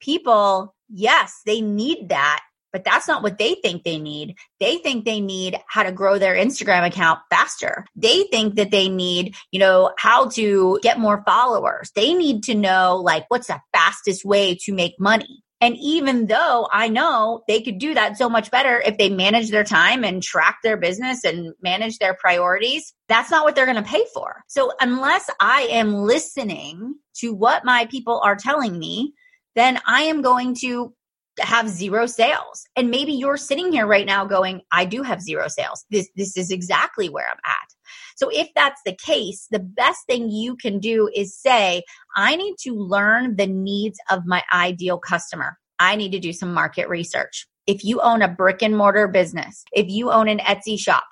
People, 0.00 0.74
yes, 0.88 1.40
they 1.46 1.60
need 1.60 2.08
that 2.08 2.40
but 2.72 2.84
that's 2.84 3.08
not 3.08 3.22
what 3.22 3.38
they 3.38 3.54
think 3.56 3.82
they 3.82 3.98
need. 3.98 4.36
They 4.58 4.78
think 4.78 5.04
they 5.04 5.20
need 5.20 5.58
how 5.68 5.82
to 5.82 5.92
grow 5.92 6.18
their 6.18 6.34
Instagram 6.34 6.86
account 6.86 7.20
faster. 7.30 7.84
They 7.96 8.24
think 8.24 8.54
that 8.56 8.70
they 8.70 8.88
need, 8.88 9.34
you 9.50 9.60
know, 9.60 9.92
how 9.98 10.28
to 10.30 10.78
get 10.82 10.98
more 10.98 11.22
followers. 11.26 11.90
They 11.94 12.14
need 12.14 12.44
to 12.44 12.54
know 12.54 13.00
like 13.02 13.24
what's 13.28 13.48
the 13.48 13.60
fastest 13.72 14.24
way 14.24 14.56
to 14.62 14.72
make 14.72 14.98
money. 15.00 15.42
And 15.62 15.76
even 15.76 16.26
though 16.26 16.68
I 16.72 16.88
know 16.88 17.42
they 17.46 17.60
could 17.60 17.78
do 17.78 17.92
that 17.92 18.16
so 18.16 18.30
much 18.30 18.50
better 18.50 18.80
if 18.80 18.96
they 18.96 19.10
manage 19.10 19.50
their 19.50 19.64
time 19.64 20.04
and 20.04 20.22
track 20.22 20.60
their 20.62 20.78
business 20.78 21.22
and 21.22 21.52
manage 21.60 21.98
their 21.98 22.14
priorities, 22.14 22.94
that's 23.08 23.30
not 23.30 23.44
what 23.44 23.54
they're 23.54 23.66
going 23.66 23.76
to 23.76 23.82
pay 23.82 24.06
for. 24.14 24.42
So 24.46 24.72
unless 24.80 25.28
I 25.38 25.62
am 25.70 25.94
listening 25.96 26.94
to 27.16 27.34
what 27.34 27.66
my 27.66 27.86
people 27.90 28.22
are 28.24 28.36
telling 28.36 28.78
me, 28.78 29.12
then 29.54 29.80
I 29.86 30.02
am 30.02 30.22
going 30.22 30.54
to 30.60 30.94
have 31.38 31.68
zero 31.68 32.06
sales. 32.06 32.64
And 32.76 32.90
maybe 32.90 33.12
you're 33.12 33.36
sitting 33.36 33.72
here 33.72 33.86
right 33.86 34.06
now 34.06 34.24
going, 34.24 34.62
I 34.72 34.84
do 34.84 35.02
have 35.02 35.22
zero 35.22 35.48
sales. 35.48 35.84
This, 35.90 36.08
this 36.16 36.36
is 36.36 36.50
exactly 36.50 37.08
where 37.08 37.26
I'm 37.26 37.38
at. 37.44 37.68
So 38.16 38.28
if 38.30 38.48
that's 38.54 38.80
the 38.84 38.94
case, 38.94 39.46
the 39.50 39.60
best 39.60 40.00
thing 40.06 40.30
you 40.30 40.56
can 40.56 40.78
do 40.78 41.08
is 41.14 41.36
say, 41.36 41.82
I 42.16 42.36
need 42.36 42.56
to 42.62 42.74
learn 42.74 43.36
the 43.36 43.46
needs 43.46 43.98
of 44.10 44.26
my 44.26 44.42
ideal 44.52 44.98
customer. 44.98 45.56
I 45.78 45.96
need 45.96 46.12
to 46.12 46.18
do 46.18 46.32
some 46.32 46.52
market 46.52 46.88
research. 46.88 47.46
If 47.66 47.84
you 47.84 48.00
own 48.00 48.22
a 48.22 48.28
brick 48.28 48.62
and 48.62 48.76
mortar 48.76 49.08
business, 49.08 49.64
if 49.72 49.88
you 49.88 50.10
own 50.10 50.28
an 50.28 50.38
Etsy 50.40 50.78
shop, 50.78 51.04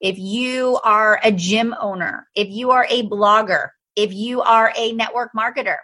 if 0.00 0.18
you 0.18 0.78
are 0.84 1.20
a 1.24 1.32
gym 1.32 1.74
owner, 1.80 2.28
if 2.34 2.48
you 2.48 2.70
are 2.70 2.86
a 2.90 3.02
blogger, 3.04 3.68
if 3.96 4.12
you 4.12 4.42
are 4.42 4.72
a 4.76 4.92
network 4.92 5.30
marketer, 5.36 5.76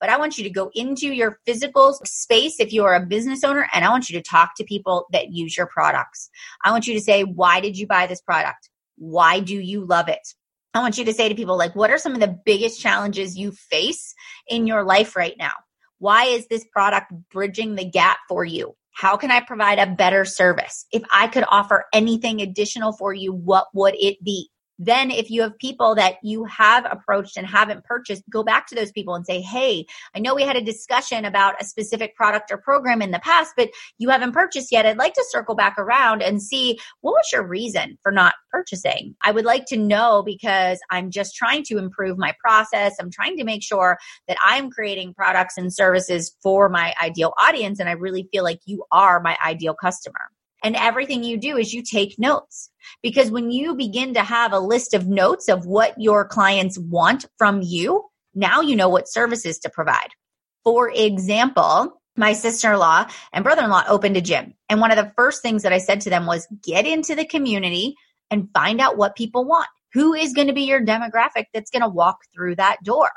but 0.00 0.08
I 0.08 0.18
want 0.18 0.38
you 0.38 0.44
to 0.44 0.50
go 0.50 0.70
into 0.74 1.12
your 1.12 1.38
physical 1.46 1.94
space 2.04 2.60
if 2.60 2.72
you 2.72 2.84
are 2.84 2.94
a 2.94 3.04
business 3.04 3.44
owner 3.44 3.68
and 3.72 3.84
I 3.84 3.90
want 3.90 4.10
you 4.10 4.18
to 4.18 4.22
talk 4.22 4.54
to 4.56 4.64
people 4.64 5.06
that 5.12 5.32
use 5.32 5.56
your 5.56 5.66
products. 5.66 6.30
I 6.62 6.70
want 6.70 6.86
you 6.86 6.94
to 6.94 7.00
say, 7.00 7.22
why 7.24 7.60
did 7.60 7.78
you 7.78 7.86
buy 7.86 8.06
this 8.06 8.20
product? 8.20 8.68
Why 8.96 9.40
do 9.40 9.54
you 9.54 9.84
love 9.84 10.08
it? 10.08 10.26
I 10.74 10.80
want 10.80 10.98
you 10.98 11.06
to 11.06 11.14
say 11.14 11.28
to 11.28 11.34
people, 11.34 11.56
like, 11.56 11.74
what 11.74 11.90
are 11.90 11.98
some 11.98 12.12
of 12.12 12.20
the 12.20 12.38
biggest 12.44 12.80
challenges 12.80 13.36
you 13.36 13.52
face 13.52 14.14
in 14.46 14.66
your 14.66 14.84
life 14.84 15.16
right 15.16 15.34
now? 15.38 15.52
Why 15.98 16.24
is 16.24 16.46
this 16.48 16.66
product 16.70 17.12
bridging 17.32 17.76
the 17.76 17.88
gap 17.88 18.18
for 18.28 18.44
you? 18.44 18.74
How 18.92 19.16
can 19.16 19.30
I 19.30 19.40
provide 19.40 19.78
a 19.78 19.86
better 19.86 20.24
service? 20.24 20.86
If 20.92 21.02
I 21.12 21.28
could 21.28 21.44
offer 21.48 21.86
anything 21.92 22.40
additional 22.40 22.92
for 22.92 23.14
you, 23.14 23.32
what 23.32 23.68
would 23.74 23.94
it 23.98 24.22
be? 24.22 24.50
Then, 24.78 25.10
if 25.10 25.30
you 25.30 25.42
have 25.42 25.56
people 25.58 25.94
that 25.94 26.16
you 26.22 26.44
have 26.44 26.86
approached 26.90 27.36
and 27.36 27.46
haven't 27.46 27.84
purchased, 27.84 28.22
go 28.30 28.42
back 28.42 28.66
to 28.68 28.74
those 28.74 28.92
people 28.92 29.14
and 29.14 29.24
say, 29.24 29.40
Hey, 29.40 29.86
I 30.14 30.18
know 30.18 30.34
we 30.34 30.42
had 30.42 30.56
a 30.56 30.62
discussion 30.62 31.24
about 31.24 31.60
a 31.60 31.64
specific 31.64 32.14
product 32.16 32.50
or 32.50 32.58
program 32.58 33.02
in 33.02 33.10
the 33.10 33.18
past, 33.20 33.52
but 33.56 33.70
you 33.98 34.08
haven't 34.10 34.32
purchased 34.32 34.72
yet. 34.72 34.86
I'd 34.86 34.98
like 34.98 35.14
to 35.14 35.24
circle 35.30 35.54
back 35.54 35.78
around 35.78 36.22
and 36.22 36.42
see 36.42 36.78
what 37.00 37.12
was 37.12 37.30
your 37.32 37.46
reason 37.46 37.98
for 38.02 38.12
not 38.12 38.34
purchasing? 38.50 39.14
I 39.24 39.32
would 39.32 39.44
like 39.44 39.66
to 39.66 39.76
know 39.76 40.22
because 40.24 40.78
I'm 40.90 41.10
just 41.10 41.34
trying 41.34 41.62
to 41.64 41.78
improve 41.78 42.18
my 42.18 42.34
process. 42.40 42.96
I'm 43.00 43.10
trying 43.10 43.36
to 43.38 43.44
make 43.44 43.62
sure 43.62 43.98
that 44.28 44.38
I'm 44.44 44.70
creating 44.70 45.14
products 45.14 45.56
and 45.56 45.72
services 45.72 46.36
for 46.42 46.68
my 46.68 46.94
ideal 47.02 47.32
audience. 47.38 47.80
And 47.80 47.88
I 47.88 47.92
really 47.92 48.28
feel 48.32 48.44
like 48.44 48.60
you 48.66 48.84
are 48.92 49.20
my 49.20 49.36
ideal 49.44 49.74
customer. 49.74 50.30
And 50.66 50.74
everything 50.74 51.22
you 51.22 51.36
do 51.36 51.56
is 51.56 51.72
you 51.72 51.80
take 51.80 52.18
notes. 52.18 52.70
Because 53.00 53.30
when 53.30 53.52
you 53.52 53.76
begin 53.76 54.14
to 54.14 54.24
have 54.24 54.52
a 54.52 54.58
list 54.58 54.94
of 54.94 55.06
notes 55.06 55.48
of 55.48 55.64
what 55.64 55.94
your 55.96 56.24
clients 56.24 56.76
want 56.76 57.24
from 57.38 57.62
you, 57.62 58.04
now 58.34 58.62
you 58.62 58.74
know 58.74 58.88
what 58.88 59.08
services 59.08 59.60
to 59.60 59.70
provide. 59.70 60.08
For 60.64 60.90
example, 60.92 62.02
my 62.16 62.32
sister 62.32 62.72
in 62.72 62.80
law 62.80 63.06
and 63.32 63.44
brother 63.44 63.62
in 63.62 63.70
law 63.70 63.84
opened 63.86 64.16
a 64.16 64.20
gym. 64.20 64.54
And 64.68 64.80
one 64.80 64.90
of 64.90 64.96
the 64.96 65.12
first 65.14 65.40
things 65.40 65.62
that 65.62 65.72
I 65.72 65.78
said 65.78 66.00
to 66.00 66.10
them 66.10 66.26
was 66.26 66.48
get 66.64 66.84
into 66.84 67.14
the 67.14 67.24
community 67.24 67.94
and 68.32 68.48
find 68.52 68.80
out 68.80 68.96
what 68.96 69.14
people 69.14 69.44
want. 69.44 69.68
Who 69.92 70.14
is 70.14 70.32
going 70.32 70.48
to 70.48 70.52
be 70.52 70.62
your 70.62 70.84
demographic 70.84 71.44
that's 71.54 71.70
going 71.70 71.82
to 71.82 71.88
walk 71.88 72.18
through 72.34 72.56
that 72.56 72.78
door? 72.82 73.10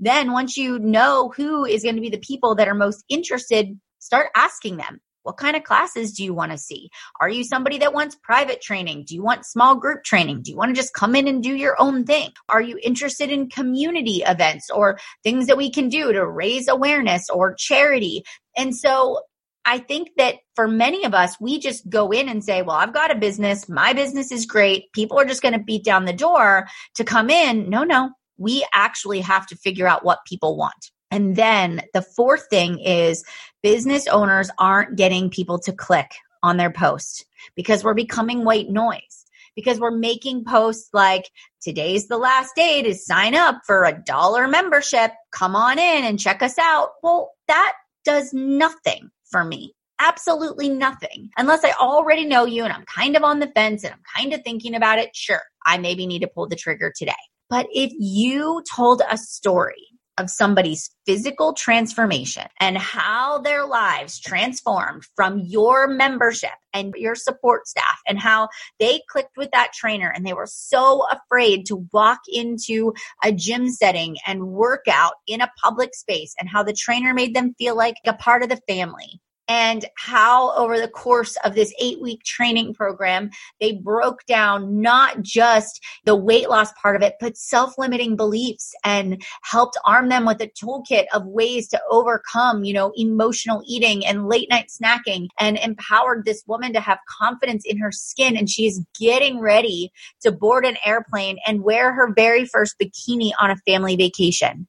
Then, 0.00 0.32
once 0.32 0.56
you 0.56 0.80
know 0.80 1.32
who 1.36 1.64
is 1.64 1.84
going 1.84 1.94
to 1.94 2.00
be 2.00 2.10
the 2.10 2.18
people 2.18 2.56
that 2.56 2.66
are 2.66 2.74
most 2.74 3.04
interested, 3.08 3.78
start 4.00 4.30
asking 4.34 4.78
them 4.78 5.00
What 5.22 5.36
kind 5.36 5.56
of 5.56 5.64
classes 5.64 6.12
do 6.12 6.24
you 6.24 6.34
want 6.34 6.52
to 6.52 6.58
see? 6.58 6.90
Are 7.20 7.28
you 7.28 7.44
somebody 7.44 7.78
that 7.78 7.94
wants 7.94 8.16
private 8.22 8.60
training? 8.60 9.04
Do 9.06 9.14
you 9.14 9.22
want 9.22 9.46
small 9.46 9.76
group 9.76 10.04
training? 10.04 10.42
Do 10.42 10.50
you 10.50 10.56
want 10.56 10.74
to 10.74 10.80
just 10.80 10.94
come 10.94 11.14
in 11.14 11.28
and 11.28 11.42
do 11.42 11.54
your 11.54 11.80
own 11.80 12.04
thing? 12.04 12.30
Are 12.48 12.62
you 12.62 12.78
interested 12.82 13.30
in 13.30 13.48
community 13.48 14.22
events 14.26 14.70
or 14.70 14.98
things 15.22 15.46
that 15.46 15.56
we 15.56 15.70
can 15.70 15.88
do 15.88 16.12
to 16.12 16.26
raise 16.26 16.68
awareness 16.68 17.28
or 17.30 17.54
charity? 17.54 18.24
And 18.56 18.76
so 18.76 19.20
I 19.64 19.78
think 19.78 20.10
that 20.16 20.36
for 20.56 20.66
many 20.66 21.04
of 21.04 21.14
us, 21.14 21.36
we 21.40 21.58
just 21.58 21.88
go 21.88 22.10
in 22.10 22.28
and 22.28 22.42
say, 22.42 22.62
well, 22.62 22.76
I've 22.76 22.92
got 22.92 23.12
a 23.12 23.18
business. 23.18 23.68
My 23.68 23.92
business 23.92 24.32
is 24.32 24.44
great. 24.46 24.92
People 24.92 25.18
are 25.20 25.24
just 25.24 25.42
going 25.42 25.54
to 25.54 25.60
beat 25.60 25.84
down 25.84 26.04
the 26.04 26.12
door 26.12 26.66
to 26.96 27.04
come 27.04 27.30
in. 27.30 27.70
No, 27.70 27.84
no, 27.84 28.10
we 28.38 28.66
actually 28.74 29.20
have 29.20 29.46
to 29.48 29.56
figure 29.56 29.86
out 29.86 30.04
what 30.04 30.24
people 30.26 30.56
want. 30.56 30.90
And 31.12 31.36
then 31.36 31.82
the 31.92 32.02
fourth 32.02 32.46
thing 32.48 32.80
is 32.80 33.22
business 33.62 34.08
owners 34.08 34.50
aren't 34.58 34.96
getting 34.96 35.30
people 35.30 35.58
to 35.60 35.72
click 35.72 36.10
on 36.42 36.56
their 36.56 36.72
post 36.72 37.26
because 37.54 37.84
we're 37.84 37.94
becoming 37.94 38.44
white 38.44 38.68
noise. 38.68 39.24
Because 39.54 39.78
we're 39.78 39.90
making 39.90 40.46
posts 40.46 40.88
like 40.94 41.30
today's 41.60 42.08
the 42.08 42.16
last 42.16 42.54
day 42.56 42.82
to 42.82 42.94
sign 42.94 43.34
up 43.34 43.60
for 43.66 43.84
a 43.84 44.02
dollar 44.02 44.48
membership. 44.48 45.12
Come 45.30 45.54
on 45.54 45.78
in 45.78 46.04
and 46.04 46.18
check 46.18 46.42
us 46.42 46.58
out. 46.58 46.92
Well, 47.02 47.32
that 47.48 47.74
does 48.02 48.32
nothing 48.32 49.10
for 49.30 49.44
me 49.44 49.74
absolutely 50.00 50.68
nothing 50.68 51.30
unless 51.36 51.64
I 51.64 51.72
already 51.72 52.24
know 52.24 52.44
you 52.44 52.64
and 52.64 52.72
I'm 52.72 52.84
kind 52.86 53.16
of 53.16 53.22
on 53.22 53.38
the 53.38 53.46
fence 53.46 53.84
and 53.84 53.94
I'm 53.94 54.02
kind 54.16 54.32
of 54.32 54.42
thinking 54.42 54.74
about 54.74 54.98
it. 54.98 55.14
Sure, 55.14 55.42
I 55.64 55.78
maybe 55.78 56.06
need 56.06 56.22
to 56.22 56.28
pull 56.28 56.48
the 56.48 56.56
trigger 56.56 56.92
today. 56.96 57.12
But 57.48 57.66
if 57.72 57.92
you 57.98 58.64
told 58.74 59.02
a 59.08 59.16
story 59.16 59.91
of 60.22 60.30
somebody's 60.30 60.90
physical 61.04 61.52
transformation 61.52 62.46
and 62.60 62.78
how 62.78 63.38
their 63.38 63.66
lives 63.66 64.20
transformed 64.20 65.02
from 65.16 65.40
your 65.40 65.88
membership 65.88 66.50
and 66.72 66.94
your 66.96 67.16
support 67.16 67.66
staff 67.66 67.98
and 68.06 68.18
how 68.20 68.48
they 68.78 69.00
clicked 69.10 69.36
with 69.36 69.50
that 69.52 69.72
trainer 69.74 70.12
and 70.14 70.24
they 70.24 70.32
were 70.32 70.46
so 70.46 71.04
afraid 71.10 71.66
to 71.66 71.86
walk 71.92 72.20
into 72.32 72.94
a 73.24 73.32
gym 73.32 73.68
setting 73.68 74.16
and 74.26 74.46
work 74.46 74.84
out 74.88 75.14
in 75.26 75.40
a 75.40 75.50
public 75.62 75.94
space 75.94 76.34
and 76.38 76.48
how 76.48 76.62
the 76.62 76.72
trainer 76.72 77.12
made 77.12 77.34
them 77.34 77.54
feel 77.58 77.76
like 77.76 77.96
a 78.06 78.14
part 78.14 78.42
of 78.42 78.48
the 78.48 78.60
family 78.68 79.20
and 79.48 79.84
how 79.96 80.54
over 80.54 80.78
the 80.78 80.88
course 80.88 81.36
of 81.44 81.54
this 81.54 81.74
eight 81.80 82.00
week 82.00 82.22
training 82.24 82.74
program, 82.74 83.30
they 83.60 83.72
broke 83.72 84.24
down 84.26 84.80
not 84.80 85.22
just 85.22 85.80
the 86.04 86.16
weight 86.16 86.48
loss 86.48 86.72
part 86.80 86.96
of 86.96 87.02
it, 87.02 87.14
but 87.20 87.36
self 87.36 87.76
limiting 87.78 88.16
beliefs 88.16 88.72
and 88.84 89.22
helped 89.42 89.78
arm 89.84 90.08
them 90.08 90.24
with 90.24 90.40
a 90.40 90.48
toolkit 90.48 91.04
of 91.12 91.26
ways 91.26 91.68
to 91.68 91.80
overcome, 91.90 92.64
you 92.64 92.72
know, 92.72 92.92
emotional 92.96 93.62
eating 93.66 94.06
and 94.06 94.28
late 94.28 94.48
night 94.48 94.68
snacking 94.68 95.28
and 95.38 95.58
empowered 95.58 96.24
this 96.24 96.42
woman 96.46 96.72
to 96.72 96.80
have 96.80 96.98
confidence 97.20 97.64
in 97.66 97.78
her 97.78 97.92
skin. 97.92 98.36
And 98.36 98.48
she 98.48 98.66
is 98.66 98.84
getting 98.98 99.40
ready 99.40 99.92
to 100.22 100.32
board 100.32 100.64
an 100.64 100.76
airplane 100.84 101.38
and 101.46 101.62
wear 101.62 101.92
her 101.92 102.12
very 102.14 102.44
first 102.44 102.76
bikini 102.80 103.32
on 103.40 103.50
a 103.50 103.56
family 103.66 103.96
vacation. 103.96 104.68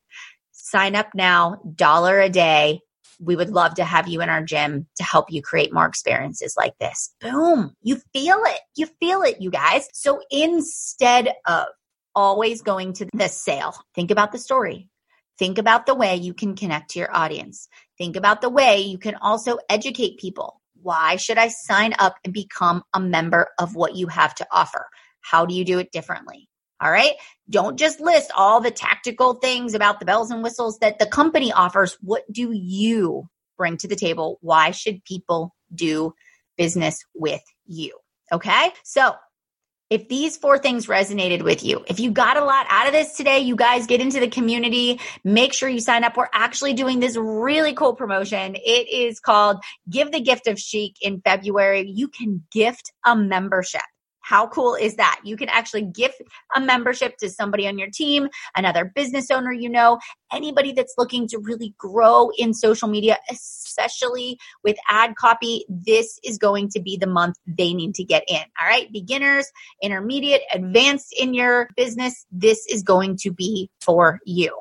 Sign 0.51 0.95
up 0.95 1.09
now, 1.13 1.61
dollar 1.75 2.19
a 2.19 2.29
day 2.29 2.79
we 3.23 3.35
would 3.35 3.49
love 3.49 3.75
to 3.75 3.83
have 3.83 4.07
you 4.07 4.21
in 4.21 4.29
our 4.29 4.43
gym 4.43 4.87
to 4.95 5.03
help 5.03 5.31
you 5.31 5.41
create 5.41 5.73
more 5.73 5.85
experiences 5.85 6.55
like 6.57 6.77
this. 6.79 7.13
Boom. 7.21 7.75
You 7.81 8.01
feel 8.13 8.41
it. 8.45 8.59
You 8.75 8.87
feel 8.99 9.21
it, 9.21 9.41
you 9.41 9.49
guys. 9.49 9.87
So 9.93 10.21
instead 10.29 11.33
of 11.45 11.67
always 12.15 12.61
going 12.61 12.93
to 12.93 13.07
the 13.13 13.27
sale, 13.27 13.75
think 13.95 14.11
about 14.11 14.31
the 14.31 14.37
story. 14.37 14.89
Think 15.39 15.57
about 15.57 15.85
the 15.85 15.95
way 15.95 16.15
you 16.15 16.33
can 16.33 16.55
connect 16.55 16.91
to 16.91 16.99
your 16.99 17.15
audience. 17.15 17.67
Think 17.97 18.15
about 18.15 18.41
the 18.41 18.49
way 18.49 18.79
you 18.79 18.97
can 18.97 19.15
also 19.15 19.57
educate 19.69 20.19
people. 20.19 20.61
Why 20.81 21.15
should 21.15 21.37
I 21.37 21.47
sign 21.47 21.93
up 21.97 22.15
and 22.23 22.33
become 22.33 22.83
a 22.93 22.99
member 22.99 23.47
of 23.57 23.75
what 23.75 23.95
you 23.95 24.07
have 24.07 24.35
to 24.35 24.47
offer? 24.51 24.85
How 25.21 25.45
do 25.45 25.55
you 25.55 25.65
do 25.65 25.79
it 25.79 25.91
differently? 25.91 26.49
All 26.81 26.91
right. 26.91 27.13
Don't 27.49 27.77
just 27.77 27.99
list 27.99 28.31
all 28.35 28.61
the 28.61 28.71
tactical 28.71 29.35
things 29.35 29.73
about 29.73 29.99
the 29.99 30.05
bells 30.05 30.31
and 30.31 30.43
whistles 30.43 30.79
that 30.79 30.99
the 30.99 31.05
company 31.05 31.51
offers. 31.51 31.97
What 32.01 32.23
do 32.31 32.51
you 32.51 33.29
bring 33.57 33.77
to 33.77 33.87
the 33.87 33.95
table? 33.95 34.37
Why 34.41 34.71
should 34.71 35.03
people 35.05 35.55
do 35.73 36.13
business 36.57 37.03
with 37.13 37.43
you? 37.65 37.97
Okay. 38.31 38.71
So 38.83 39.15
if 39.89 40.07
these 40.07 40.37
four 40.37 40.57
things 40.57 40.87
resonated 40.87 41.43
with 41.43 41.63
you, 41.63 41.83
if 41.87 41.99
you 41.99 42.09
got 42.09 42.35
a 42.35 42.43
lot 42.43 42.65
out 42.69 42.87
of 42.87 42.93
this 42.93 43.15
today, 43.15 43.39
you 43.39 43.55
guys 43.55 43.85
get 43.85 44.01
into 44.01 44.19
the 44.19 44.27
community, 44.27 44.99
make 45.23 45.53
sure 45.53 45.69
you 45.69 45.79
sign 45.79 46.03
up. 46.03 46.17
We're 46.17 46.29
actually 46.33 46.73
doing 46.73 46.99
this 46.99 47.15
really 47.15 47.73
cool 47.73 47.93
promotion. 47.93 48.55
It 48.55 48.89
is 48.91 49.19
called 49.19 49.57
Give 49.87 50.11
the 50.11 50.19
Gift 50.19 50.47
of 50.47 50.57
Chic 50.57 50.95
in 51.01 51.21
February. 51.21 51.87
You 51.87 52.07
can 52.07 52.43
gift 52.51 52.91
a 53.05 53.15
membership. 53.15 53.81
How 54.23 54.47
cool 54.47 54.75
is 54.75 54.95
that? 54.95 55.19
You 55.23 55.37
can 55.37 55.49
actually 55.49 55.83
gift 55.83 56.21
a 56.55 56.59
membership 56.59 57.17
to 57.17 57.29
somebody 57.29 57.67
on 57.67 57.77
your 57.77 57.89
team, 57.93 58.29
another 58.55 58.91
business 58.93 59.29
owner 59.31 59.51
you 59.51 59.69
know, 59.69 59.99
anybody 60.31 60.73
that's 60.73 60.95
looking 60.97 61.27
to 61.27 61.37
really 61.37 61.75
grow 61.77 62.29
in 62.37 62.53
social 62.53 62.87
media, 62.87 63.17
especially 63.29 64.37
with 64.63 64.77
ad 64.89 65.15
copy. 65.15 65.65
This 65.69 66.19
is 66.23 66.37
going 66.37 66.69
to 66.69 66.81
be 66.81 66.97
the 66.97 67.07
month 67.07 67.35
they 67.45 67.73
need 67.73 67.95
to 67.95 68.03
get 68.03 68.23
in. 68.27 68.43
All 68.59 68.67
right. 68.67 68.91
Beginners, 68.91 69.47
intermediate, 69.81 70.41
advanced 70.53 71.13
in 71.17 71.33
your 71.33 71.69
business. 71.75 72.25
This 72.31 72.65
is 72.67 72.83
going 72.83 73.17
to 73.21 73.31
be 73.31 73.69
for 73.81 74.19
you. 74.25 74.57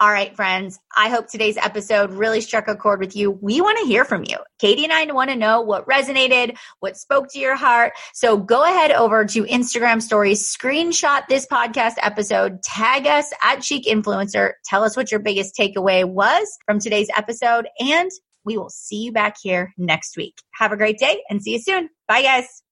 All 0.00 0.10
right, 0.10 0.34
friends. 0.34 0.80
I 0.96 1.10
hope 1.10 1.28
today's 1.28 1.58
episode 1.58 2.10
really 2.12 2.40
struck 2.40 2.68
a 2.68 2.74
chord 2.74 3.00
with 3.00 3.14
you. 3.14 3.30
We 3.30 3.60
want 3.60 3.76
to 3.80 3.84
hear 3.84 4.06
from 4.06 4.24
you. 4.24 4.38
Katie 4.58 4.84
and 4.84 4.92
I 4.94 5.04
want 5.12 5.28
to 5.28 5.36
know 5.36 5.60
what 5.60 5.86
resonated, 5.86 6.56
what 6.78 6.96
spoke 6.96 7.28
to 7.32 7.38
your 7.38 7.54
heart. 7.54 7.92
So 8.14 8.38
go 8.38 8.64
ahead 8.64 8.92
over 8.92 9.26
to 9.26 9.44
Instagram 9.44 10.00
stories, 10.00 10.56
screenshot 10.56 11.28
this 11.28 11.46
podcast 11.46 11.96
episode, 11.98 12.62
tag 12.62 13.06
us 13.06 13.30
at 13.44 13.62
Chic 13.62 13.84
Influencer. 13.84 14.52
Tell 14.64 14.84
us 14.84 14.96
what 14.96 15.10
your 15.10 15.20
biggest 15.20 15.54
takeaway 15.54 16.02
was 16.06 16.48
from 16.64 16.78
today's 16.78 17.10
episode, 17.14 17.68
and 17.78 18.10
we 18.42 18.56
will 18.56 18.70
see 18.70 19.02
you 19.02 19.12
back 19.12 19.36
here 19.42 19.74
next 19.76 20.16
week. 20.16 20.38
Have 20.54 20.72
a 20.72 20.78
great 20.78 20.96
day 20.98 21.22
and 21.28 21.42
see 21.42 21.52
you 21.52 21.60
soon. 21.60 21.90
Bye, 22.08 22.22
guys. 22.22 22.62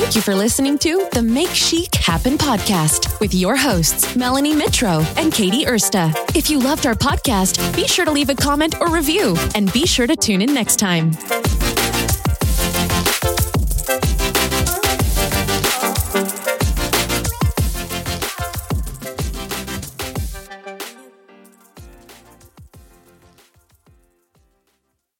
Thank 0.00 0.14
you 0.14 0.22
for 0.22 0.32
listening 0.32 0.78
to 0.78 1.08
the 1.12 1.20
Make 1.20 1.48
Chic 1.48 1.92
Happen 1.96 2.38
podcast 2.38 3.18
with 3.18 3.34
your 3.34 3.56
hosts, 3.56 4.14
Melanie 4.14 4.54
Mitro 4.54 5.04
and 5.20 5.32
Katie 5.32 5.64
Ersta. 5.64 6.14
If 6.36 6.48
you 6.48 6.60
loved 6.60 6.86
our 6.86 6.94
podcast, 6.94 7.74
be 7.74 7.88
sure 7.88 8.04
to 8.04 8.12
leave 8.12 8.30
a 8.30 8.34
comment 8.36 8.80
or 8.80 8.90
review 8.90 9.36
and 9.56 9.72
be 9.72 9.86
sure 9.86 10.06
to 10.06 10.14
tune 10.14 10.40
in 10.40 10.54
next 10.54 10.76
time. 10.76 11.10